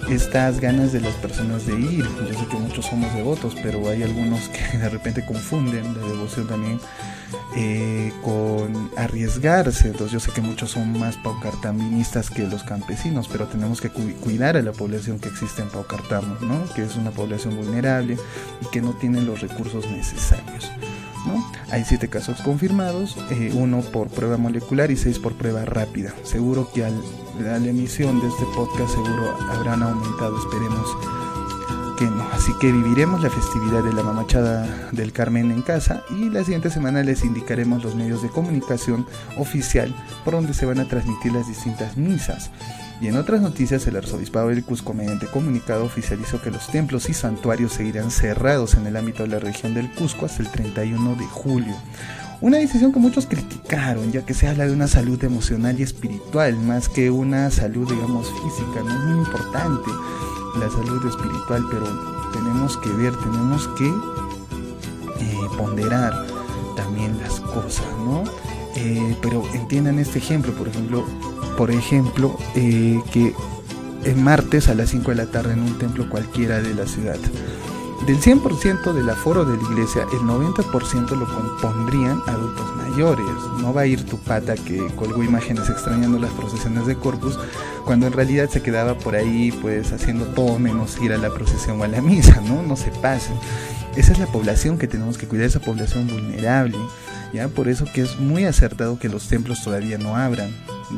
estas 0.09 0.59
ganas 0.59 0.91
de 0.91 0.99
las 0.99 1.13
personas 1.15 1.65
de 1.65 1.79
ir. 1.79 2.03
Yo 2.03 2.37
sé 2.37 2.45
que 2.47 2.57
muchos 2.57 2.85
somos 2.85 3.13
devotos, 3.13 3.55
pero 3.63 3.87
hay 3.87 4.03
algunos 4.03 4.49
que 4.49 4.77
de 4.77 4.89
repente 4.89 5.25
confunden 5.25 5.93
la 5.97 6.05
devoción 6.05 6.47
también 6.47 6.79
eh, 7.55 8.13
con 8.23 8.91
arriesgarse. 8.97 9.87
Entonces 9.87 10.11
yo 10.11 10.19
sé 10.19 10.31
que 10.31 10.41
muchos 10.41 10.71
son 10.71 10.97
más 10.97 11.17
paucartaministas 11.17 12.29
que 12.29 12.47
los 12.47 12.63
campesinos, 12.63 13.27
pero 13.27 13.47
tenemos 13.47 13.81
que 13.81 13.89
cuidar 13.89 14.57
a 14.57 14.61
la 14.61 14.71
población 14.71 15.19
que 15.19 15.29
existe 15.29 15.61
en 15.61 15.69
Paucartamo, 15.69 16.37
¿no? 16.41 16.65
que 16.73 16.83
es 16.83 16.95
una 16.95 17.11
población 17.11 17.57
vulnerable 17.57 18.17
y 18.61 18.65
que 18.71 18.81
no 18.81 18.93
tiene 18.93 19.21
los 19.21 19.41
recursos 19.41 19.89
necesarios. 19.91 20.71
Hay 21.69 21.85
siete 21.85 22.09
casos 22.09 22.41
confirmados, 22.41 23.15
eh, 23.29 23.51
uno 23.53 23.81
por 23.81 24.09
prueba 24.09 24.37
molecular 24.37 24.91
y 24.91 24.97
seis 24.97 25.19
por 25.19 25.33
prueba 25.33 25.65
rápida. 25.65 26.13
Seguro 26.23 26.69
que 26.73 26.83
al, 26.83 26.99
a 27.39 27.59
la 27.59 27.67
emisión 27.67 28.19
de 28.19 28.27
este 28.27 28.43
podcast 28.55 28.93
seguro 28.93 29.37
habrán 29.51 29.83
aumentado, 29.83 30.37
esperemos 30.37 30.87
Así 32.33 32.51
que 32.59 32.71
viviremos 32.71 33.21
la 33.21 33.29
festividad 33.29 33.83
de 33.83 33.93
la 33.93 34.01
mamachada 34.01 34.89
del 34.91 35.13
Carmen 35.13 35.51
en 35.51 35.61
casa 35.61 36.01
y 36.09 36.29
la 36.29 36.43
siguiente 36.43 36.71
semana 36.71 37.03
les 37.03 37.23
indicaremos 37.23 37.83
los 37.83 37.93
medios 37.93 38.23
de 38.23 38.29
comunicación 38.29 39.05
oficial 39.37 39.93
por 40.25 40.33
donde 40.33 40.55
se 40.55 40.65
van 40.65 40.79
a 40.79 40.87
transmitir 40.87 41.31
las 41.31 41.47
distintas 41.47 41.97
misas. 41.97 42.49
Y 43.01 43.07
en 43.07 43.17
otras 43.17 43.41
noticias, 43.41 43.85
el 43.85 43.97
arzobispado 43.97 44.47
del 44.47 44.63
Cusco, 44.63 44.95
mediante 44.95 45.27
comunicado, 45.27 45.85
oficializó 45.85 46.41
que 46.41 46.49
los 46.49 46.65
templos 46.67 47.07
y 47.07 47.13
santuarios 47.13 47.73
seguirán 47.73 48.09
cerrados 48.09 48.73
en 48.73 48.87
el 48.87 48.97
ámbito 48.97 49.21
de 49.21 49.29
la 49.29 49.39
región 49.39 49.75
del 49.75 49.91
Cusco 49.91 50.25
hasta 50.25 50.41
el 50.41 50.49
31 50.49 51.15
de 51.15 51.25
julio. 51.25 51.75
Una 52.41 52.57
decisión 52.57 52.91
que 52.91 52.99
muchos 52.99 53.27
criticaron, 53.27 54.11
ya 54.11 54.25
que 54.25 54.33
se 54.33 54.47
habla 54.47 54.65
de 54.65 54.73
una 54.73 54.87
salud 54.87 55.23
emocional 55.23 55.79
y 55.79 55.83
espiritual, 55.83 56.57
más 56.57 56.89
que 56.89 57.11
una 57.11 57.51
salud, 57.51 57.87
digamos, 57.87 58.27
física, 58.41 58.81
no 58.83 58.97
muy 59.05 59.19
importante 59.19 59.91
la 60.59 60.69
salud 60.69 61.05
espiritual, 61.05 61.65
pero 61.69 61.85
tenemos 62.33 62.77
que 62.77 62.89
ver, 62.89 63.15
tenemos 63.17 63.67
que 63.69 63.87
eh, 63.87 65.39
ponderar 65.57 66.25
también 66.75 67.17
las 67.19 67.39
cosas, 67.39 67.85
¿no? 68.05 68.23
Eh, 68.75 69.17
pero 69.21 69.43
entiendan 69.53 69.99
este 69.99 70.19
ejemplo, 70.19 70.53
por 70.53 70.67
ejemplo, 70.67 71.05
por 71.57 71.71
ejemplo, 71.71 72.37
eh, 72.55 73.01
que 73.11 73.35
en 74.05 74.23
martes 74.23 74.67
a 74.69 74.75
las 74.75 74.89
5 74.89 75.11
de 75.11 75.17
la 75.17 75.25
tarde 75.27 75.53
en 75.53 75.61
un 75.61 75.77
templo 75.77 76.09
cualquiera 76.09 76.61
de 76.61 76.73
la 76.73 76.87
ciudad. 76.87 77.17
Del 78.05 78.19
100% 78.19 78.93
del 78.93 79.09
aforo 79.09 79.45
de 79.45 79.57
la 79.57 79.63
iglesia, 79.63 80.07
el 80.11 80.19
90% 80.19 81.11
lo 81.11 81.25
compondrían 81.25 82.19
adultos 82.25 82.75
mayores. 82.77 83.27
No 83.61 83.73
va 83.73 83.81
a 83.81 83.85
ir 83.85 84.03
tu 84.05 84.17
pata 84.17 84.55
que 84.55 84.79
colgó 84.95 85.23
imágenes 85.23 85.69
extrañando 85.69 86.17
las 86.19 86.31
procesiones 86.31 86.87
de 86.87 86.95
Corpus, 86.95 87.37
cuando 87.85 88.07
en 88.07 88.13
realidad 88.13 88.49
se 88.49 88.61
quedaba 88.61 88.97
por 88.97 89.15
ahí 89.15 89.51
pues 89.61 89.91
haciendo 89.91 90.25
todo 90.25 90.59
menos 90.59 90.97
ir 91.01 91.13
a 91.13 91.17
la 91.17 91.33
procesión 91.33 91.79
o 91.79 91.83
a 91.83 91.87
la 91.87 92.01
misa, 92.01 92.41
¿no? 92.41 92.63
No 92.63 92.75
se 92.75 92.89
pasen. 92.91 93.35
Esa 93.95 94.13
es 94.13 94.19
la 94.19 94.27
población 94.27 94.77
que 94.77 94.87
tenemos 94.87 95.17
que 95.17 95.27
cuidar, 95.27 95.47
esa 95.47 95.59
población 95.59 96.07
vulnerable, 96.07 96.77
¿ya? 97.33 97.49
Por 97.49 97.67
eso 97.67 97.85
que 97.93 98.01
es 98.01 98.19
muy 98.19 98.45
acertado 98.45 98.97
que 98.97 99.09
los 99.09 99.27
templos 99.27 99.63
todavía 99.63 99.97
no 99.97 100.15
abran, 100.15 100.49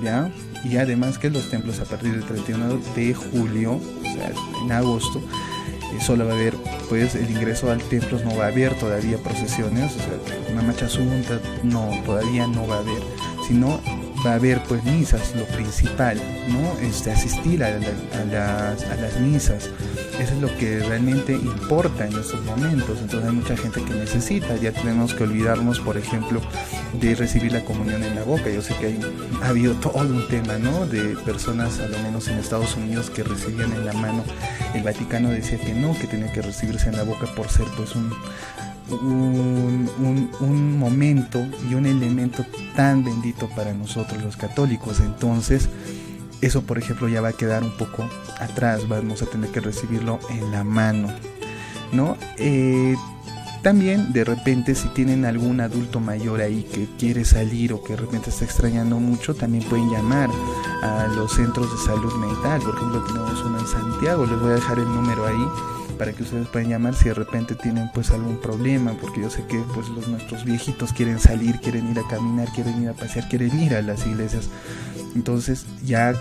¿ya? 0.03 0.29
Y 0.63 0.77
además 0.77 1.17
que 1.17 1.29
los 1.29 1.49
templos 1.49 1.79
a 1.79 1.85
partir 1.85 2.11
del 2.11 2.23
31 2.23 2.79
de 2.95 3.13
julio, 3.13 3.73
o 3.73 4.03
sea, 4.03 4.31
en 4.63 4.71
agosto, 4.71 5.21
solo 5.99 6.25
va 6.25 6.31
a 6.31 6.35
haber 6.35 6.55
pues 6.89 7.15
el 7.15 7.29
ingreso 7.29 7.71
al 7.71 7.81
templo 7.81 8.19
no 8.23 8.35
va 8.35 8.45
a 8.45 8.47
haber 8.47 8.73
todavía 8.75 9.17
procesiones 9.17 9.91
o 9.95 9.99
sea 9.99 10.51
una 10.51 10.61
marcha 10.61 10.85
asunta 10.85 11.39
no 11.63 11.89
todavía 12.05 12.47
no 12.47 12.67
va 12.67 12.75
a 12.75 12.79
haber 12.79 13.01
sino 13.47 13.79
va 14.25 14.31
a 14.31 14.35
haber 14.35 14.61
pues 14.63 14.83
misas, 14.83 15.35
lo 15.35 15.45
principal, 15.45 16.21
¿no? 16.49 16.79
Este, 16.87 17.11
asistir 17.11 17.63
a, 17.63 17.71
las, 17.71 18.83
a, 18.83 18.95
las, 18.95 19.19
misas. 19.19 19.69
Eso 20.19 20.33
es 20.33 20.41
lo 20.41 20.55
que 20.57 20.79
realmente 20.79 21.33
importa 21.33 22.07
en 22.07 22.17
estos 22.17 22.43
momentos. 22.45 22.99
Entonces 23.01 23.29
hay 23.29 23.35
mucha 23.35 23.57
gente 23.57 23.83
que 23.83 23.93
necesita. 23.93 24.55
Ya 24.57 24.71
tenemos 24.71 25.13
que 25.13 25.23
olvidarnos, 25.23 25.79
por 25.79 25.97
ejemplo, 25.97 26.41
de 26.99 27.15
recibir 27.15 27.51
la 27.51 27.65
comunión 27.65 28.03
en 28.03 28.15
la 28.15 28.23
boca. 28.23 28.49
Yo 28.49 28.61
sé 28.61 28.75
que 28.75 28.87
hay, 28.87 28.99
ha 29.41 29.49
habido 29.49 29.73
todo 29.75 29.99
un 29.99 30.27
tema, 30.27 30.57
¿no? 30.57 30.85
De 30.85 31.15
personas, 31.25 31.79
a 31.79 31.87
lo 31.87 31.97
menos 31.99 32.27
en 32.27 32.37
Estados 32.37 32.75
Unidos, 32.75 33.09
que 33.09 33.23
recibían 33.23 33.71
en 33.73 33.85
la 33.85 33.93
mano. 33.93 34.23
El 34.73 34.83
Vaticano 34.83 35.29
decía 35.29 35.57
que 35.59 35.73
no, 35.73 35.97
que 35.97 36.07
tenía 36.07 36.31
que 36.31 36.41
recibirse 36.41 36.89
en 36.89 36.97
la 36.97 37.03
boca 37.03 37.27
por 37.35 37.49
ser 37.49 37.65
pues 37.75 37.95
un 37.95 38.11
un, 38.89 40.77
momento 40.77 41.45
y 41.69 41.75
un 41.75 41.85
elemento 41.85 42.45
tan 42.75 43.03
bendito 43.03 43.49
para 43.55 43.73
nosotros 43.73 44.23
los 44.23 44.37
católicos. 44.37 44.99
Entonces, 44.99 45.69
eso 46.41 46.63
por 46.63 46.77
ejemplo 46.77 47.07
ya 47.07 47.21
va 47.21 47.29
a 47.29 47.33
quedar 47.33 47.63
un 47.63 47.71
poco 47.77 48.07
atrás, 48.39 48.87
vamos 48.87 49.21
a 49.21 49.25
tener 49.25 49.49
que 49.51 49.61
recibirlo 49.61 50.19
en 50.29 50.51
la 50.51 50.63
mano. 50.63 51.09
¿no? 51.91 52.17
Eh, 52.37 52.95
también 53.61 54.11
de 54.11 54.25
repente 54.25 54.75
si 54.75 54.89
tienen 54.89 55.23
algún 55.23 55.61
adulto 55.61 56.01
mayor 56.01 56.41
ahí 56.41 56.63
que 56.63 56.87
quiere 56.97 57.23
salir 57.23 57.71
o 57.71 57.81
que 57.81 57.93
de 57.93 58.01
repente 58.01 58.29
está 58.29 58.43
extrañando 58.43 58.99
mucho, 58.99 59.35
también 59.35 59.63
pueden 59.69 59.89
llamar 59.89 60.29
a 60.81 61.07
los 61.07 61.33
centros 61.33 61.71
de 61.71 61.77
salud 61.85 62.13
mental. 62.15 62.61
Por 62.61 62.75
ejemplo, 62.75 63.03
tenemos 63.03 63.41
uno 63.45 63.59
en 63.59 63.67
Santiago, 63.67 64.25
les 64.25 64.39
voy 64.39 64.51
a 64.51 64.55
dejar 64.55 64.79
el 64.79 64.85
número 64.85 65.25
ahí 65.25 65.82
para 66.03 66.17
que 66.17 66.23
ustedes 66.23 66.49
puedan 66.49 66.69
llamar 66.69 66.95
si 66.95 67.05
de 67.05 67.13
repente 67.13 67.55
tienen 67.55 67.89
pues 67.93 68.11
algún 68.11 68.35
problema, 68.35 68.91
porque 68.99 69.21
yo 69.21 69.29
sé 69.29 69.45
que 69.45 69.63
pues 69.73 69.87
los 69.87 70.09
nuestros 70.09 70.43
viejitos 70.43 70.91
quieren 70.91 71.17
salir, 71.17 71.61
quieren 71.61 71.89
ir 71.89 71.97
a 71.97 72.05
caminar, 72.09 72.49
quieren 72.51 72.83
ir 72.83 72.89
a 72.89 72.93
pasear, 72.93 73.29
quieren 73.29 73.57
ir 73.57 73.73
a 73.73 73.81
las 73.81 74.05
iglesias. 74.05 74.49
Entonces 75.15 75.65
ya 75.85 76.13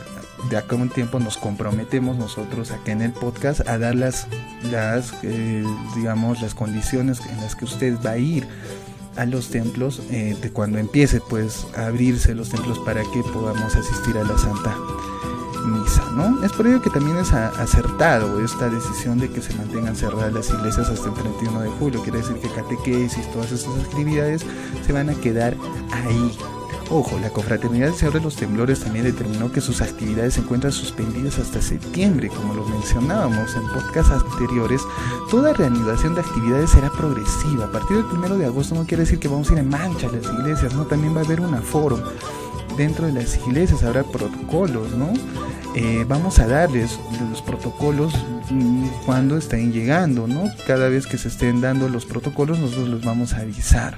de 0.50 0.56
acá 0.56 0.76
un 0.76 0.88
tiempo 0.88 1.18
nos 1.18 1.36
comprometemos 1.36 2.16
nosotros 2.16 2.70
acá 2.70 2.92
en 2.92 3.02
el 3.02 3.10
podcast 3.10 3.66
a 3.68 3.76
dar 3.76 3.96
las, 3.96 4.28
las 4.70 5.14
eh, 5.24 5.64
digamos, 5.96 6.40
las 6.42 6.54
condiciones 6.54 7.18
en 7.28 7.40
las 7.40 7.56
que 7.56 7.64
usted 7.64 7.96
va 8.06 8.12
a 8.12 8.18
ir 8.18 8.46
a 9.16 9.26
los 9.26 9.48
templos 9.48 10.00
eh, 10.12 10.36
de 10.40 10.50
cuando 10.52 10.78
empiece 10.78 11.20
pues 11.20 11.66
a 11.76 11.86
abrirse 11.86 12.36
los 12.36 12.50
templos 12.50 12.78
para 12.78 13.02
que 13.02 13.24
podamos 13.32 13.74
asistir 13.74 14.16
a 14.16 14.22
la 14.22 14.38
Santa 14.38 14.76
misa, 15.64 16.02
¿no? 16.14 16.44
Es 16.44 16.52
por 16.52 16.66
ello 16.66 16.82
que 16.82 16.90
también 16.90 17.16
es 17.16 17.32
acertado 17.32 18.40
esta 18.44 18.68
decisión 18.68 19.18
de 19.18 19.30
que 19.30 19.42
se 19.42 19.54
mantengan 19.54 19.96
cerradas 19.96 20.32
las 20.32 20.50
iglesias 20.50 20.88
hasta 20.88 21.08
el 21.08 21.14
31 21.14 21.60
de 21.60 21.68
julio. 21.70 22.02
Quiere 22.02 22.18
decir 22.18 22.36
que 22.36 22.48
catequesis, 22.48 23.30
todas 23.32 23.52
estas 23.52 23.76
actividades 23.84 24.44
se 24.86 24.92
van 24.92 25.10
a 25.10 25.14
quedar 25.14 25.56
ahí. 25.92 26.36
Ojo, 26.90 27.18
la 27.18 27.30
Confraternidad 27.30 27.86
del 27.86 27.94
Señor 27.94 28.14
de 28.14 28.20
los 28.20 28.36
Temblores 28.36 28.80
también 28.80 29.06
determinó 29.06 29.50
que 29.50 29.62
sus 29.62 29.80
actividades 29.80 30.34
se 30.34 30.40
encuentran 30.40 30.72
suspendidas 30.72 31.38
hasta 31.38 31.62
septiembre, 31.62 32.28
como 32.28 32.52
lo 32.52 32.66
mencionábamos 32.66 33.56
en 33.56 33.62
podcasts 33.68 34.12
anteriores. 34.12 34.82
Toda 35.30 35.54
reanudación 35.54 36.14
de 36.14 36.20
actividades 36.20 36.70
será 36.70 36.90
progresiva. 36.90 37.64
A 37.64 37.72
partir 37.72 37.96
del 37.96 38.04
1 38.04 38.36
de 38.36 38.44
agosto 38.44 38.74
no 38.74 38.84
quiere 38.84 39.04
decir 39.04 39.18
que 39.18 39.28
vamos 39.28 39.48
a 39.48 39.54
ir 39.54 39.60
en 39.60 39.70
mancha 39.70 40.08
a 40.08 40.12
las 40.12 40.24
iglesias, 40.24 40.74
¿no? 40.74 40.84
También 40.84 41.16
va 41.16 41.22
a 41.22 41.24
haber 41.24 41.40
un 41.40 41.54
aforo 41.54 41.98
dentro 42.76 43.06
de 43.06 43.12
las 43.12 43.36
iglesias 43.36 43.82
habrá 43.82 44.02
protocolos, 44.04 44.92
¿no? 44.92 45.12
Eh, 45.74 46.04
vamos 46.06 46.38
a 46.38 46.46
darles 46.46 46.98
los 47.30 47.40
protocolos 47.40 48.12
mm, 48.50 48.86
cuando 49.06 49.36
estén 49.36 49.72
llegando, 49.72 50.26
¿no? 50.26 50.44
Cada 50.66 50.88
vez 50.88 51.06
que 51.06 51.18
se 51.18 51.28
estén 51.28 51.60
dando 51.60 51.88
los 51.88 52.04
protocolos, 52.04 52.58
nosotros 52.58 52.88
los 52.88 53.04
vamos 53.04 53.32
a 53.32 53.38
avisar, 53.38 53.96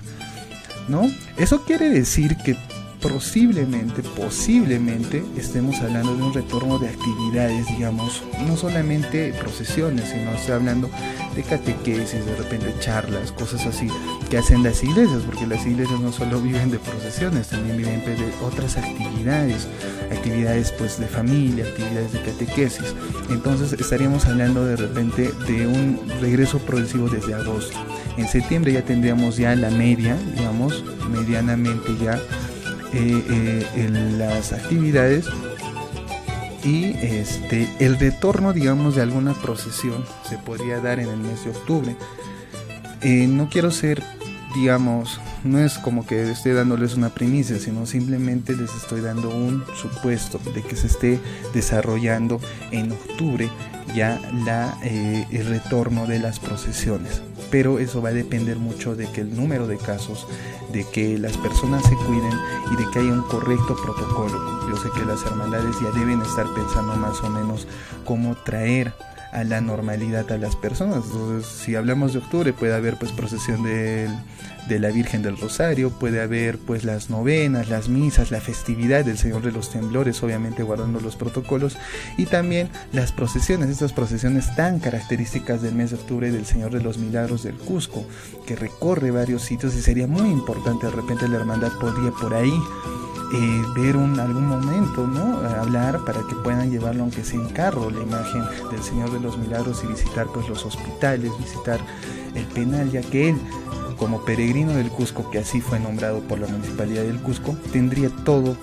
¿no? 0.89 1.11
Eso 1.37 1.65
quiere 1.65 1.91
decir 1.91 2.37
que 2.37 2.57
posiblemente, 3.05 4.03
posiblemente 4.03 5.23
estemos 5.37 5.79
hablando 5.81 6.17
de 6.17 6.23
un 6.23 6.33
retorno 6.33 6.79
de 6.79 6.89
actividades, 6.89 7.67
digamos, 7.67 8.23
no 8.47 8.57
solamente 8.57 9.35
procesiones, 9.35 10.09
sino 10.09 10.33
estoy 10.33 10.55
hablando 10.55 10.89
de 11.37 11.43
catequesis, 11.43 12.25
de 12.25 12.35
repente 12.35 12.75
charlas, 12.81 13.31
cosas 13.33 13.67
así 13.67 13.89
que 14.31 14.39
hacen 14.39 14.63
las 14.63 14.83
iglesias, 14.83 15.23
porque 15.27 15.47
las 15.47 15.67
iglesias 15.67 16.01
no 16.01 16.13
solo 16.13 16.41
viven 16.41 16.71
de 16.71 16.79
procesiones, 16.79 17.49
también 17.49 17.77
viven 17.77 18.03
de 18.07 18.33
otras 18.43 18.79
actividades, 18.79 19.69
actividades 20.11 20.73
pues 20.73 20.99
de 20.99 21.07
familia, 21.07 21.67
actividades 21.67 22.11
de 22.11 22.23
catequesis. 22.23 22.95
Entonces 23.29 23.79
estaríamos 23.79 24.25
hablando 24.25 24.65
de 24.65 24.77
repente 24.77 25.31
de 25.47 25.67
un 25.67 26.01
regreso 26.23 26.59
progresivo 26.59 27.11
desde 27.11 27.35
agosto. 27.35 27.77
En 28.17 28.29
septiembre 28.29 28.73
ya 28.73 28.83
tendríamos 28.83 29.37
ya 29.37 29.55
la 29.57 29.71
media, 29.71 30.17
digamos, 30.37 30.83
medianamente 31.11 31.95
ya 32.03 32.19
eh, 32.95 33.25
eh, 33.29 33.67
en 33.75 34.19
las 34.19 34.53
actividades 34.53 35.27
y 36.63 36.93
este 37.03 37.69
el 37.81 37.99
retorno 37.99 38.53
digamos 38.53 38.95
de 38.95 39.03
alguna 39.03 39.35
procesión 39.35 40.05
se 40.29 40.39
podría 40.39 40.79
dar 40.79 41.01
en 41.01 41.09
el 41.09 41.19
mes 41.19 41.45
de 41.45 41.51
octubre. 41.51 41.97
Eh, 43.03 43.27
no 43.27 43.49
quiero 43.49 43.73
ser 43.73 44.01
digamos 44.55 45.21
no 45.43 45.59
es 45.59 45.77
como 45.79 46.07
que 46.07 46.31
esté 46.31 46.55
dándoles 46.55 46.95
una 46.95 47.09
primicia 47.09 47.59
sino 47.59 47.85
simplemente 47.85 48.55
les 48.55 48.73
estoy 48.77 49.01
dando 49.01 49.29
un 49.29 49.65
supuesto 49.75 50.41
de 50.55 50.63
que 50.63 50.77
se 50.77 50.87
esté 50.87 51.19
desarrollando 51.53 52.41
en 52.71 52.93
octubre 52.93 53.51
ya 53.95 54.21
la, 54.47 54.79
el 54.83 55.47
retorno 55.47 56.07
de 56.07 56.21
las 56.21 56.39
procesiones 56.39 57.23
pero 57.51 57.79
eso 57.79 58.03
va 58.03 58.11
a 58.11 58.13
depender 58.13 58.57
mucho 58.57 58.95
de 58.95 59.11
que 59.11 59.21
el 59.21 59.35
número 59.35 59.67
de 59.67 59.77
casos, 59.77 60.27
de 60.73 60.85
que 60.91 61.19
las 61.19 61.37
personas 61.39 61.83
se 61.85 61.97
cuiden 62.07 62.33
y 62.73 62.77
de 62.77 62.91
que 62.91 62.99
haya 63.01 63.13
un 63.13 63.23
correcto 63.23 63.77
protocolo. 63.77 64.69
Yo 64.69 64.77
sé 64.77 64.89
que 64.95 65.05
las 65.05 65.25
hermandades 65.25 65.77
ya 65.81 65.91
deben 65.99 66.21
estar 66.23 66.47
pensando 66.55 66.97
más 66.97 67.21
o 67.23 67.31
menos 67.31 67.67
cómo 68.05 68.35
traer 68.45 68.93
a 69.33 69.43
la 69.45 69.61
normalidad 69.61 70.31
a 70.31 70.39
las 70.39 70.55
personas. 70.57 71.05
Entonces, 71.07 71.51
si 71.51 71.75
hablamos 71.75 72.13
de 72.13 72.21
octubre, 72.21 72.53
puede 72.53 72.75
haber 72.75 72.97
pues 72.99 73.13
procesión 73.13 73.63
del 73.65 74.11
de 74.69 74.79
la 74.79 74.91
Virgen 74.91 75.23
del 75.23 75.37
Rosario, 75.37 75.91
puede 75.91 76.21
haber 76.23 76.59
pues 76.59 76.85
las 76.85 77.11
novenas, 77.11 77.69
las 77.69 77.89
misas, 77.89 78.31
la 78.31 78.41
festividad 78.41 79.05
del 79.05 79.19
Señor 79.19 79.43
de 79.43 79.53
los 79.53 79.71
Temblores, 79.71 80.23
obviamente 80.23 80.63
guardando 80.63 81.01
los 81.01 81.17
protocolos, 81.17 81.77
y 82.17 82.27
también 82.27 82.69
las 82.93 83.13
procesiones, 83.13 83.69
estas 83.71 83.93
procesiones 83.93 84.55
tan 84.57 84.79
características 84.81 85.63
del 85.63 85.75
mes 85.75 85.91
de 85.91 85.97
octubre 85.97 86.31
del 86.31 86.47
Señor 86.47 86.73
de 86.73 86.83
los 86.83 86.99
Milagros 86.99 87.43
del 87.43 87.57
Cusco, 87.57 88.05
que 88.47 88.57
recorre 88.57 89.11
varios 89.11 89.43
sitios 89.43 89.75
y 89.75 89.83
sería 89.83 90.07
muy 90.07 90.31
importante, 90.31 90.87
de 90.87 90.93
repente 90.93 91.29
la 91.29 91.37
hermandad 91.37 91.73
podría 91.79 92.11
por 92.13 92.35
ahí 92.35 92.55
eh, 93.33 93.63
ver 93.75 93.97
un, 93.97 94.21
algún 94.21 94.47
momento, 94.47 95.07
¿no? 95.07 95.39
Hablar 95.39 96.05
para 96.05 96.21
que 96.27 96.35
puedan 96.37 96.71
llevarlo 96.71 97.03
aunque 97.03 97.25
sea 97.25 97.41
en 97.41 97.49
carro, 97.49 97.91
la 97.91 98.03
imagen 98.03 98.43
del 98.71 98.83
Señor 98.83 99.11
de 99.13 99.19
los 99.19 99.37
Milagros 99.39 99.83
y 99.83 99.89
visitar 99.89 100.29
pues 100.33 100.49
los 100.49 100.65
hospitales, 100.65 101.33
visitar 101.39 101.81
el 102.35 102.45
penal, 102.47 102.91
ya 102.93 103.01
que 103.01 103.31
él 103.31 103.37
como 103.97 104.25
peregrino 104.25 104.73
del 104.73 104.91
Cusco, 104.91 105.31
que 105.31 105.39
así 105.39 105.61
fue 105.61 105.81
nombrado 105.81 106.21
por 106.21 106.39
la 106.39 106.47
Municipalidad 106.47 107.03
del 107.03 107.21
Cusco, 107.21 107.57
tendría 107.73 108.11
todo, 108.25 108.57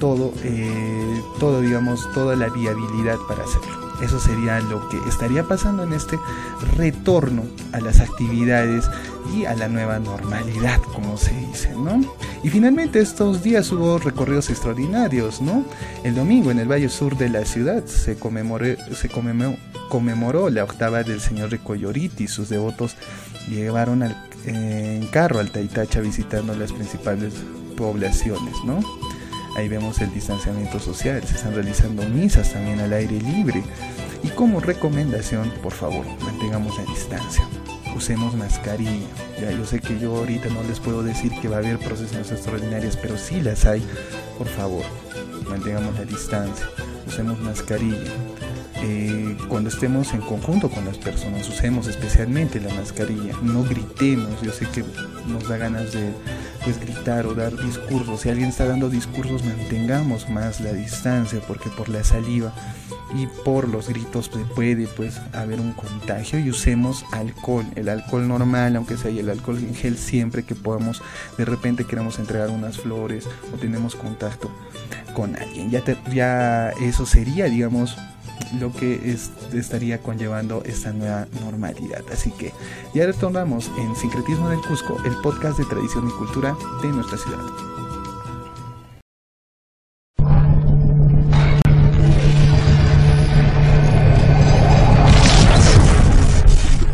todo, 0.00 0.32
eh, 0.42 1.22
todo, 1.38 1.60
digamos, 1.60 2.10
toda 2.12 2.36
la 2.36 2.48
viabilidad 2.48 3.16
para 3.28 3.44
hacerlo. 3.44 3.86
Eso 4.02 4.20
sería 4.20 4.60
lo 4.60 4.86
que 4.90 4.98
estaría 5.08 5.44
pasando 5.44 5.82
en 5.82 5.94
este 5.94 6.18
retorno 6.76 7.44
a 7.72 7.80
las 7.80 8.00
actividades 8.00 8.84
y 9.34 9.46
a 9.46 9.54
la 9.54 9.68
nueva 9.68 9.98
normalidad, 9.98 10.80
como 10.94 11.16
se 11.16 11.34
dice, 11.34 11.72
¿no? 11.74 12.02
Y 12.42 12.50
finalmente 12.50 13.00
estos 13.00 13.42
días 13.42 13.72
hubo 13.72 13.98
recorridos 13.98 14.50
extraordinarios, 14.50 15.40
¿no? 15.40 15.64
El 16.04 16.14
domingo 16.14 16.50
en 16.50 16.58
el 16.58 16.70
Valle 16.70 16.90
Sur 16.90 17.16
de 17.16 17.30
la 17.30 17.46
ciudad 17.46 17.86
se 17.86 18.18
conmemoró, 18.18 20.50
la 20.50 20.64
octava 20.64 21.02
del 21.02 21.20
Señor 21.20 21.48
de 21.48 21.58
Coyoriti. 21.58 22.28
Sus 22.28 22.50
devotos 22.50 22.96
llevaron 23.48 24.02
al 24.02 24.25
en 24.46 25.06
carro 25.08 25.40
al 25.40 25.50
Taitacha 25.50 26.00
visitando 26.00 26.54
las 26.54 26.72
principales 26.72 27.34
poblaciones, 27.76 28.54
¿no? 28.64 28.80
Ahí 29.56 29.68
vemos 29.68 30.00
el 30.00 30.12
distanciamiento 30.12 30.78
social, 30.78 31.22
se 31.24 31.34
están 31.34 31.54
realizando 31.54 32.06
misas 32.08 32.52
también 32.52 32.80
al 32.80 32.92
aire 32.92 33.20
libre. 33.20 33.62
Y 34.22 34.28
como 34.28 34.60
recomendación, 34.60 35.50
por 35.62 35.72
favor, 35.72 36.04
mantengamos 36.20 36.76
la 36.76 36.84
distancia. 36.84 37.46
Usemos 37.96 38.34
mascarilla. 38.34 39.06
Ya 39.40 39.50
yo 39.50 39.64
sé 39.64 39.80
que 39.80 39.98
yo 39.98 40.14
ahorita 40.16 40.50
no 40.50 40.62
les 40.64 40.80
puedo 40.80 41.02
decir 41.02 41.32
que 41.40 41.48
va 41.48 41.56
a 41.56 41.58
haber 41.60 41.78
procesos 41.78 42.30
extraordinarios, 42.30 42.96
pero 42.96 43.16
si 43.16 43.40
las 43.40 43.64
hay. 43.64 43.82
Por 44.36 44.48
favor, 44.48 44.84
mantengamos 45.48 45.94
la 45.98 46.04
distancia. 46.04 46.66
Usemos 47.06 47.38
mascarilla 47.40 48.12
eh, 48.88 49.36
cuando 49.48 49.68
estemos 49.68 50.14
en 50.14 50.20
conjunto 50.20 50.70
con 50.70 50.84
las 50.84 50.96
personas, 50.96 51.48
usemos 51.48 51.88
especialmente 51.88 52.60
la 52.60 52.72
mascarilla, 52.74 53.34
no 53.42 53.64
gritemos, 53.64 54.40
yo 54.42 54.52
sé 54.52 54.64
que 54.68 54.84
nos 55.26 55.48
da 55.48 55.56
ganas 55.56 55.92
de 55.92 56.12
pues, 56.62 56.78
gritar 56.78 57.26
o 57.26 57.34
dar 57.34 57.56
discursos, 57.56 58.20
si 58.20 58.28
alguien 58.28 58.50
está 58.50 58.64
dando 58.64 58.88
discursos 58.88 59.44
mantengamos 59.44 60.30
más 60.30 60.60
la 60.60 60.72
distancia 60.72 61.40
porque 61.48 61.68
por 61.70 61.88
la 61.88 62.04
saliva 62.04 62.52
y 63.16 63.26
por 63.44 63.68
los 63.68 63.88
gritos 63.88 64.30
puede 64.54 64.86
pues 64.86 65.20
haber 65.32 65.60
un 65.60 65.72
contagio 65.72 66.38
y 66.38 66.50
usemos 66.50 67.04
alcohol, 67.10 67.66
el 67.74 67.88
alcohol 67.88 68.28
normal, 68.28 68.76
aunque 68.76 68.96
sea 68.96 69.10
el 69.10 69.28
alcohol 69.28 69.58
en 69.58 69.74
gel 69.74 69.98
siempre 69.98 70.44
que 70.44 70.54
podamos, 70.54 71.02
de 71.36 71.44
repente 71.44 71.84
queremos 71.84 72.20
entregar 72.20 72.50
unas 72.50 72.78
flores 72.78 73.26
o 73.52 73.56
tenemos 73.56 73.96
contacto 73.96 74.48
con 75.12 75.34
alguien, 75.34 75.70
ya, 75.70 75.82
ya 76.12 76.70
eso 76.80 77.04
sería 77.04 77.46
digamos 77.46 77.96
lo 78.58 78.72
que 78.72 79.16
estaría 79.52 79.98
conllevando 79.98 80.62
esta 80.64 80.92
nueva 80.92 81.26
normalidad. 81.40 82.02
Así 82.12 82.30
que 82.30 82.52
ya 82.94 83.06
retornamos 83.06 83.70
en 83.78 83.94
Sincretismo 83.96 84.48
del 84.48 84.60
Cusco, 84.60 84.96
el 85.04 85.14
podcast 85.22 85.58
de 85.58 85.64
tradición 85.64 86.08
y 86.08 86.12
cultura 86.12 86.56
de 86.82 86.88
nuestra 86.88 87.18
ciudad. 87.18 87.40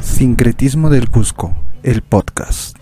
Sincretismo 0.01 0.89
del 0.89 1.11
Cusco, 1.11 1.53
el 1.83 2.03
podcast. 2.03 2.82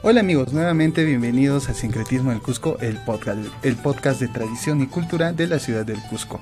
Hola 0.00 0.20
amigos, 0.20 0.52
nuevamente 0.52 1.04
bienvenidos 1.04 1.68
a 1.68 1.74
Sincretismo 1.74 2.30
del 2.30 2.40
Cusco, 2.40 2.78
el 2.80 2.98
podcast, 2.98 3.40
el 3.64 3.74
podcast 3.74 4.20
de 4.20 4.28
tradición 4.28 4.80
y 4.80 4.86
cultura 4.86 5.32
de 5.32 5.48
la 5.48 5.58
ciudad 5.58 5.84
del 5.84 6.00
Cusco. 6.02 6.38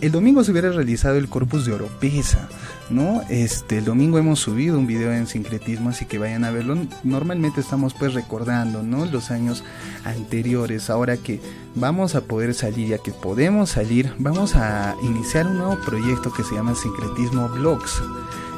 El 0.00 0.12
domingo 0.12 0.44
se 0.44 0.52
hubiera 0.52 0.70
realizado 0.70 1.16
el 1.16 1.28
Corpus 1.28 1.66
de 1.66 1.72
Oropesa, 1.72 2.48
¿no? 2.88 3.22
Este, 3.28 3.78
el 3.78 3.84
domingo 3.84 4.18
hemos 4.18 4.38
subido 4.38 4.78
un 4.78 4.86
video 4.86 5.12
en 5.12 5.26
Sincretismo, 5.26 5.90
así 5.90 6.04
que 6.04 6.18
vayan 6.18 6.44
a 6.44 6.52
verlo. 6.52 6.76
Normalmente 7.02 7.60
estamos 7.60 7.94
pues 7.94 8.14
recordando, 8.14 8.84
¿no? 8.84 9.04
Los 9.04 9.32
años 9.32 9.64
anteriores. 10.04 10.88
Ahora 10.88 11.16
que 11.16 11.40
vamos 11.74 12.14
a 12.14 12.20
poder 12.20 12.54
salir, 12.54 12.90
ya 12.90 12.98
que 12.98 13.10
podemos 13.10 13.70
salir, 13.70 14.12
vamos 14.18 14.54
a 14.54 14.94
iniciar 15.02 15.48
un 15.48 15.58
nuevo 15.58 15.80
proyecto 15.84 16.32
que 16.32 16.44
se 16.44 16.54
llama 16.54 16.76
Sincretismo 16.76 17.48
Blogs. 17.48 18.00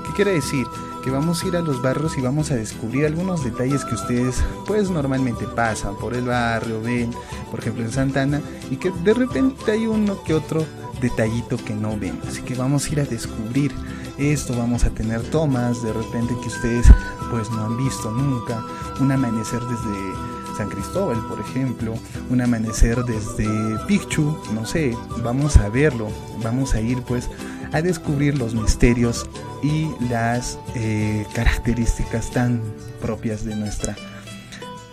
¿Qué 0.07 0.13
quiere 0.13 0.33
decir? 0.35 0.67
Que 1.03 1.11
vamos 1.11 1.43
a 1.43 1.49
ir 1.49 1.57
a 1.57 1.61
los 1.61 1.83
barrios 1.83 2.17
y 2.17 2.21
vamos 2.21 2.51
a 2.51 2.57
descubrir 2.57 3.07
algunos 3.07 3.45
detalles 3.45 3.85
que 3.85 3.95
ustedes 3.95 4.43
pues 4.67 4.91
normalmente 4.91 5.47
pasan 5.47 5.97
por 5.97 6.15
el 6.15 6.27
barrio, 6.27 6.81
ven, 6.81 7.11
por 7.51 7.61
ejemplo 7.61 7.85
en 7.85 7.93
Santana, 7.93 8.41
y 8.71 8.77
que 8.77 8.91
de 8.91 9.15
repente 9.15 9.73
hay 9.73 9.87
uno 9.87 10.23
que 10.23 10.35
otro 10.35 10.65
detallito 11.01 11.57
que 11.57 11.75
no 11.75 11.99
ven. 11.99 12.19
Así 12.27 12.43
que 12.43 12.55
vamos 12.55 12.87
a 12.87 12.93
ir 12.93 13.01
a 13.01 13.05
descubrir 13.05 13.73
esto, 14.19 14.57
vamos 14.57 14.85
a 14.85 14.91
tener 14.91 15.23
tomas 15.23 15.83
de 15.83 15.93
repente 15.93 16.35
que 16.41 16.49
ustedes 16.49 16.87
pues 17.31 17.51
no 17.51 17.65
han 17.65 17.77
visto 17.77 18.11
nunca, 18.11 18.65
un 19.01 19.11
amanecer 19.11 19.61
desde 19.61 20.57
San 20.57 20.69
Cristóbal, 20.69 21.19
por 21.29 21.41
ejemplo, 21.41 21.95
un 22.31 22.41
amanecer 22.41 23.03
desde 23.05 23.47
Pichu, 23.87 24.37
no 24.55 24.67
sé, 24.67 24.97
vamos 25.23 25.57
a 25.57 25.69
verlo, 25.69 26.09
vamos 26.43 26.75
a 26.75 26.81
ir 26.81 27.03
pues 27.03 27.29
a 27.73 27.83
descubrir 27.83 28.39
los 28.39 28.55
misterios 28.55 29.29
y 29.63 29.89
las 30.09 30.59
eh, 30.75 31.27
características 31.35 32.31
tan 32.31 32.61
propias 33.01 33.45
de 33.45 33.57
nuestra 33.57 33.97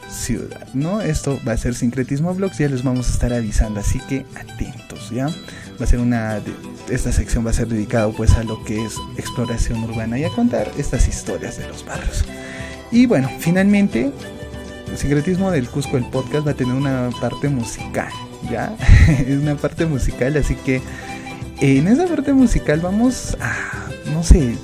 ciudad, 0.10 0.68
¿no? 0.74 1.02
Esto 1.02 1.40
va 1.48 1.54
a 1.54 1.58
ser 1.58 1.76
Sincretismo 1.76 2.34
Vlogs, 2.34 2.58
ya 2.58 2.68
les 2.68 2.84
vamos 2.84 3.10
a 3.10 3.14
estar 3.14 3.32
avisando, 3.32 3.80
así 3.80 4.00
que 4.10 4.26
atentos, 4.36 5.10
¿ya? 5.12 5.28
Va 5.28 5.84
a 5.84 5.88
ser 5.88 6.00
una, 6.00 6.42
esta 6.90 7.12
sección 7.12 7.46
va 7.46 7.52
a 7.52 7.54
ser 7.54 7.68
dedicada 7.68 8.10
pues 8.12 8.32
a 8.34 8.44
lo 8.44 8.64
que 8.64 8.84
es 8.84 8.96
exploración 9.18 9.84
urbana 9.84 10.18
y 10.18 10.24
a 10.24 10.30
contar 10.30 10.72
estas 10.78 11.08
historias 11.08 11.58
de 11.58 11.68
los 11.68 11.86
barrios. 11.86 12.26
Y 12.92 13.06
bueno, 13.06 13.30
finalmente, 13.40 14.12
Sincretismo 14.96 15.52
del 15.52 15.70
Cusco, 15.70 15.98
el 15.98 16.06
podcast 16.06 16.48
va 16.48 16.52
a 16.52 16.56
tener 16.56 16.74
una 16.74 17.10
parte 17.22 17.48
musical, 17.48 18.12
¿ya? 18.50 18.76
es 19.08 19.38
una 19.38 19.56
parte 19.56 19.86
musical, 19.86 20.36
así 20.38 20.56
que 20.56 20.82
en 21.62 21.88
esa 21.88 22.06
parte 22.08 22.34
musical 22.34 22.80
vamos 22.80 23.38
a, 23.42 23.90
no 24.14 24.24
sé, 24.24 24.58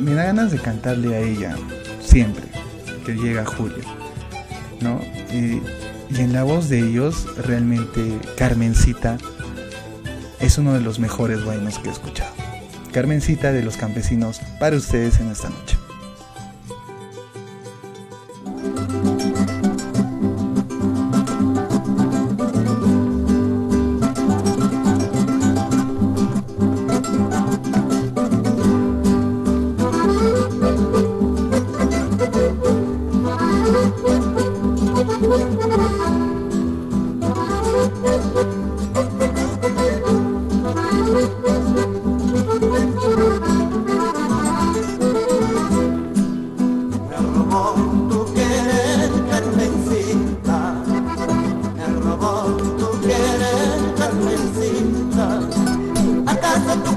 me 0.00 0.14
da 0.14 0.24
ganas 0.24 0.50
de 0.50 0.58
cantarle 0.58 1.14
a 1.14 1.20
ella 1.20 1.56
siempre 2.00 2.44
que 3.04 3.12
llega 3.12 3.44
Julio, 3.44 3.84
¿no? 4.80 5.00
y 5.30 5.60
en 6.16 6.32
la 6.32 6.44
voz 6.44 6.68
de 6.68 6.78
ellos, 6.78 7.26
realmente 7.36 8.18
Carmencita 8.36 9.18
es 10.40 10.58
uno 10.58 10.74
de 10.74 10.80
los 10.80 10.98
mejores 10.98 11.44
buenos 11.44 11.78
que 11.78 11.88
he 11.88 11.92
escuchado. 11.92 12.32
Carmencita 12.92 13.52
de 13.52 13.62
los 13.62 13.76
campesinos 13.76 14.40
para 14.60 14.76
ustedes 14.76 15.18
en 15.18 15.30
esta 15.30 15.48
noche. 15.48 15.76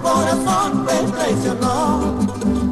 Corazón 0.02 0.86
me 0.86 1.12
traicionó. 1.12 2.16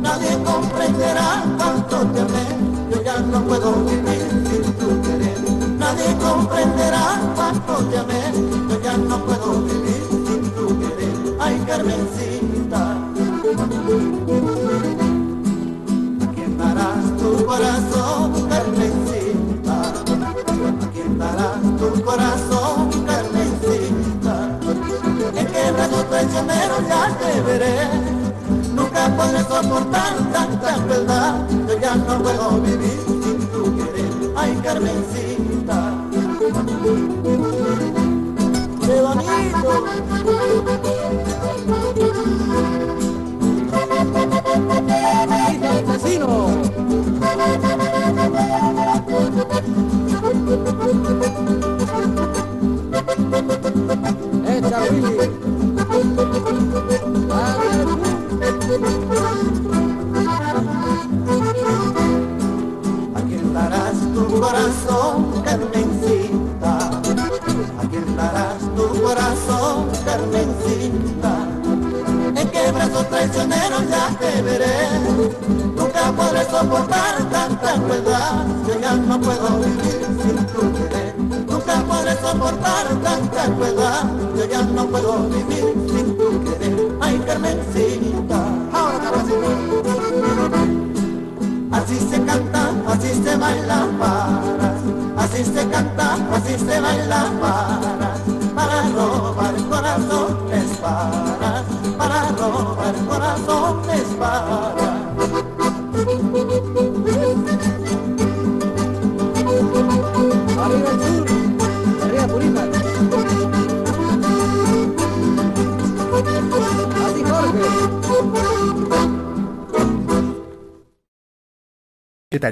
Nadie 0.01 0.37
comprenderá 0.43 1.43
cuánto 1.57 2.07
te 2.07 2.21
amé, 2.21 2.47
yo 2.91 3.03
ya 3.03 3.19
no 3.19 3.41
puedo 3.43 3.73
vivir 3.85 4.29
sin 4.49 4.73
tu 4.73 5.01
querer. 5.01 5.39
Nadie 5.77 6.15
comprenderá 6.17 7.21
cuánto 7.35 7.73
te 7.89 7.97
amé, 7.97 8.21
yo 8.69 8.81
ya 8.81 8.97
no 8.97 9.17
puedo 9.25 9.61
vivir 9.61 10.03
sin 10.27 10.51
tu 10.51 10.67
querer. 10.79 11.37
Ay, 11.39 11.63
Carmencita, 11.67 12.91
¿a 16.23 16.33
quién 16.33 16.57
darás 16.57 17.05
tu 17.17 17.45
corazón, 17.45 18.47
Carmencita? 18.49 19.77
¿A 20.83 20.91
quién 20.93 21.17
darás 21.17 21.61
tu 21.79 22.03
corazón, 22.03 22.94
traicionero 26.09 26.75
ya 26.87 27.17
te 27.17 27.41
veré. 27.41 27.77
Nunca 28.73 29.07
podré 29.15 29.39
soportar 29.39 30.13
tanta 30.31 30.75
crueldad. 30.85 31.35
Yo 31.67 31.79
ya 31.79 31.95
no 31.95 32.21
puedo 32.21 32.61
vivir 32.61 32.99
sin 33.05 33.39
tu 33.49 33.75
querer. 33.75 34.33
Ay, 34.35 34.59
Carmencita. 34.63 35.93
¡Qué 38.85 39.01
bonito! 39.01 39.85
Soportar 76.59 77.15
tanta 77.29 77.73
crueldad. 77.73 78.45
Yo 78.67 78.79
ya 78.79 78.93
no 78.95 79.19
puedo 79.19 79.47
vivir 79.59 79.99
sin 80.21 80.37
tu 80.47 80.61
querer. 80.73 81.15
Nunca 81.49 81.75
podré 81.87 82.13
soportar 82.15 82.85
tanta 83.03 83.43
crueldad. 83.55 84.03
Yo 84.37 84.45
ya 84.45 84.61
no 84.61 84.85
puedo 84.87 85.27
vivir 85.29 85.65
sin 85.91 86.17
tu 86.17 86.43
querer. 86.43 86.97
Ay, 87.01 87.21
Carmencita. 87.25 88.39
Ahora, 88.71 88.97
Carmencita. 89.03 89.65
Así 91.71 91.97
se 92.09 92.23
canta, 92.23 92.71
así 92.87 93.09
se 93.21 93.35
baila 93.35 93.87
paras, 93.99 94.81
así 95.17 95.43
se 95.43 95.67
canta, 95.67 96.17
así 96.33 96.57
se 96.57 96.79
baila 96.79 97.31
paras, 97.41 97.54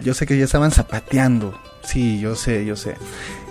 Yo 0.02 0.14
sé 0.14 0.26
que 0.26 0.38
ya 0.38 0.46
estaban 0.46 0.72
zapateando. 0.72 1.58
Sí, 1.84 2.20
yo 2.20 2.36
sé, 2.36 2.66
yo 2.66 2.76
sé. 2.76 2.96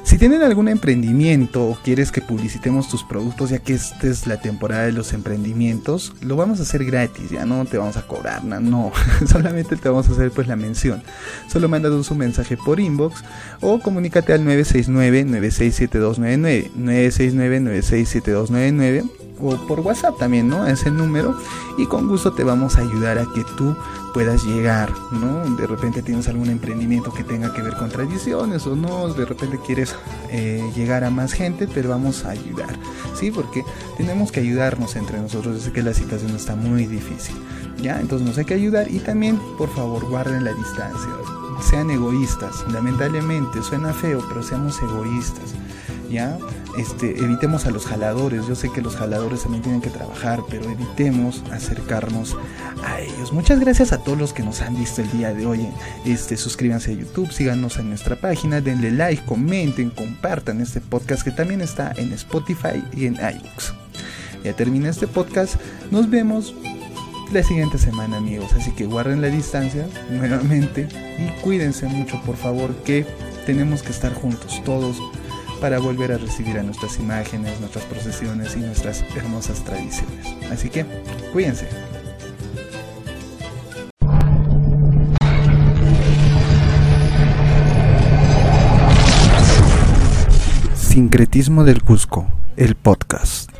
Si 0.04 0.18
tienen 0.18 0.42
algún 0.42 0.68
emprendimiento 0.68 1.64
o 1.64 1.76
quieres 1.76 2.10
que 2.10 2.20
publicitemos 2.20 2.88
tus 2.88 3.04
productos, 3.04 3.50
ya 3.50 3.60
que 3.60 3.74
esta 3.74 4.08
es 4.08 4.26
la 4.26 4.40
temporada 4.40 4.84
de 4.84 4.90
los 4.92 5.12
emprendimientos, 5.12 6.12
lo 6.20 6.34
vamos 6.34 6.58
a 6.58 6.64
hacer 6.64 6.84
gratis, 6.84 7.30
ya 7.30 7.46
no 7.46 7.64
te 7.66 7.78
vamos 7.78 7.96
a 7.96 8.02
cobrar, 8.02 8.42
no, 8.42 8.90
solamente 9.26 9.76
te 9.76 9.88
vamos 9.88 10.08
a 10.08 10.12
hacer 10.12 10.32
pues 10.32 10.48
la 10.48 10.56
mención. 10.56 11.04
Solo 11.48 11.68
mándanos 11.68 12.10
un 12.10 12.18
mensaje 12.18 12.56
por 12.56 12.80
inbox 12.80 13.22
o 13.60 13.78
comunícate 13.78 14.32
al 14.32 14.44
969-967299, 14.44 16.72
969-967299 16.76 19.08
o 19.40 19.56
por 19.66 19.80
WhatsApp 19.80 20.18
también, 20.18 20.48
¿no? 20.48 20.66
Ese 20.66 20.90
número 20.90 21.36
y 21.78 21.86
con 21.86 22.08
gusto 22.08 22.32
te 22.32 22.44
vamos 22.44 22.76
a 22.76 22.82
ayudar 22.82 23.18
a 23.18 23.26
que 23.32 23.44
tú 23.56 23.74
puedas 24.12 24.44
llegar, 24.44 24.92
¿no? 25.10 25.44
De 25.56 25.66
repente 25.66 26.02
tienes 26.02 26.28
algún 26.28 26.50
emprendimiento 26.50 27.12
que 27.12 27.24
tenga 27.24 27.52
que 27.52 27.62
ver 27.62 27.74
con 27.76 27.88
tradiciones 27.90 28.66
o 28.66 28.76
no, 28.76 29.08
de 29.08 29.24
repente 29.24 29.58
quieres 29.64 29.94
eh, 30.30 30.70
llegar 30.76 31.04
a 31.04 31.10
más 31.10 31.32
gente, 31.32 31.66
pero 31.72 31.88
vamos 31.88 32.24
a 32.24 32.30
ayudar, 32.30 32.74
¿sí? 33.14 33.30
Porque 33.30 33.64
tenemos 33.96 34.30
que 34.30 34.40
ayudarnos 34.40 34.96
entre 34.96 35.18
nosotros, 35.20 35.62
sé 35.62 35.72
que 35.72 35.82
la 35.82 35.94
situación 35.94 36.36
está 36.36 36.54
muy 36.54 36.86
difícil, 36.86 37.34
¿ya? 37.80 38.00
Entonces 38.00 38.26
nos 38.26 38.38
hay 38.38 38.44
que 38.44 38.54
ayudar 38.54 38.90
y 38.90 38.98
también, 38.98 39.40
por 39.56 39.70
favor, 39.70 40.08
guarden 40.08 40.44
la 40.44 40.52
distancia, 40.52 41.10
sean 41.62 41.90
egoístas, 41.90 42.64
lamentablemente 42.70 43.62
suena 43.62 43.92
feo, 43.92 44.22
pero 44.28 44.42
seamos 44.42 44.80
egoístas. 44.82 45.54
¿Ya? 46.10 46.36
Este, 46.78 47.18
evitemos 47.22 47.66
a 47.66 47.70
los 47.70 47.86
jaladores. 47.86 48.46
Yo 48.46 48.54
sé 48.54 48.70
que 48.70 48.80
los 48.80 48.96
jaladores 48.96 49.42
también 49.42 49.62
tienen 49.62 49.80
que 49.80 49.90
trabajar, 49.90 50.40
pero 50.48 50.64
evitemos 50.70 51.42
acercarnos 51.50 52.36
a 52.84 53.00
ellos. 53.00 53.32
Muchas 53.32 53.60
gracias 53.60 53.92
a 53.92 53.98
todos 53.98 54.18
los 54.18 54.32
que 54.32 54.42
nos 54.42 54.62
han 54.62 54.76
visto 54.76 55.02
el 55.02 55.10
día 55.10 55.34
de 55.34 55.46
hoy. 55.46 55.68
Este, 56.04 56.36
suscríbanse 56.36 56.92
a 56.92 56.94
YouTube, 56.94 57.30
síganos 57.30 57.76
en 57.76 57.90
nuestra 57.90 58.16
página, 58.16 58.60
denle 58.60 58.90
like, 58.90 59.24
comenten, 59.24 59.90
compartan 59.90 60.60
este 60.60 60.80
podcast 60.80 61.22
que 61.22 61.30
también 61.30 61.60
está 61.60 61.92
en 61.96 62.12
Spotify 62.12 62.82
y 62.96 63.06
en 63.06 63.14
iBooks. 63.14 63.74
Ya 64.42 64.54
termina 64.54 64.88
este 64.88 65.06
podcast. 65.06 65.56
Nos 65.90 66.08
vemos 66.08 66.54
la 67.32 67.42
siguiente 67.42 67.78
semana, 67.78 68.16
amigos. 68.16 68.52
Así 68.54 68.72
que 68.72 68.86
guarden 68.86 69.20
la 69.20 69.28
distancia 69.28 69.86
nuevamente 70.10 70.88
y 71.18 71.42
cuídense 71.42 71.86
mucho, 71.86 72.20
por 72.24 72.36
favor, 72.36 72.74
que 72.84 73.06
tenemos 73.46 73.82
que 73.82 73.90
estar 73.90 74.12
juntos 74.14 74.62
todos 74.64 74.98
para 75.62 75.78
volver 75.78 76.10
a 76.10 76.18
recibir 76.18 76.58
a 76.58 76.62
nuestras 76.64 76.98
imágenes, 76.98 77.60
nuestras 77.60 77.84
procesiones 77.84 78.56
y 78.56 78.58
nuestras 78.58 79.04
hermosas 79.14 79.62
tradiciones. 79.62 80.26
Así 80.50 80.68
que, 80.68 80.84
cuídense. 81.32 81.68
Sincretismo 90.74 91.62
del 91.62 91.84
Cusco, 91.84 92.26
el 92.56 92.74
podcast. 92.74 93.51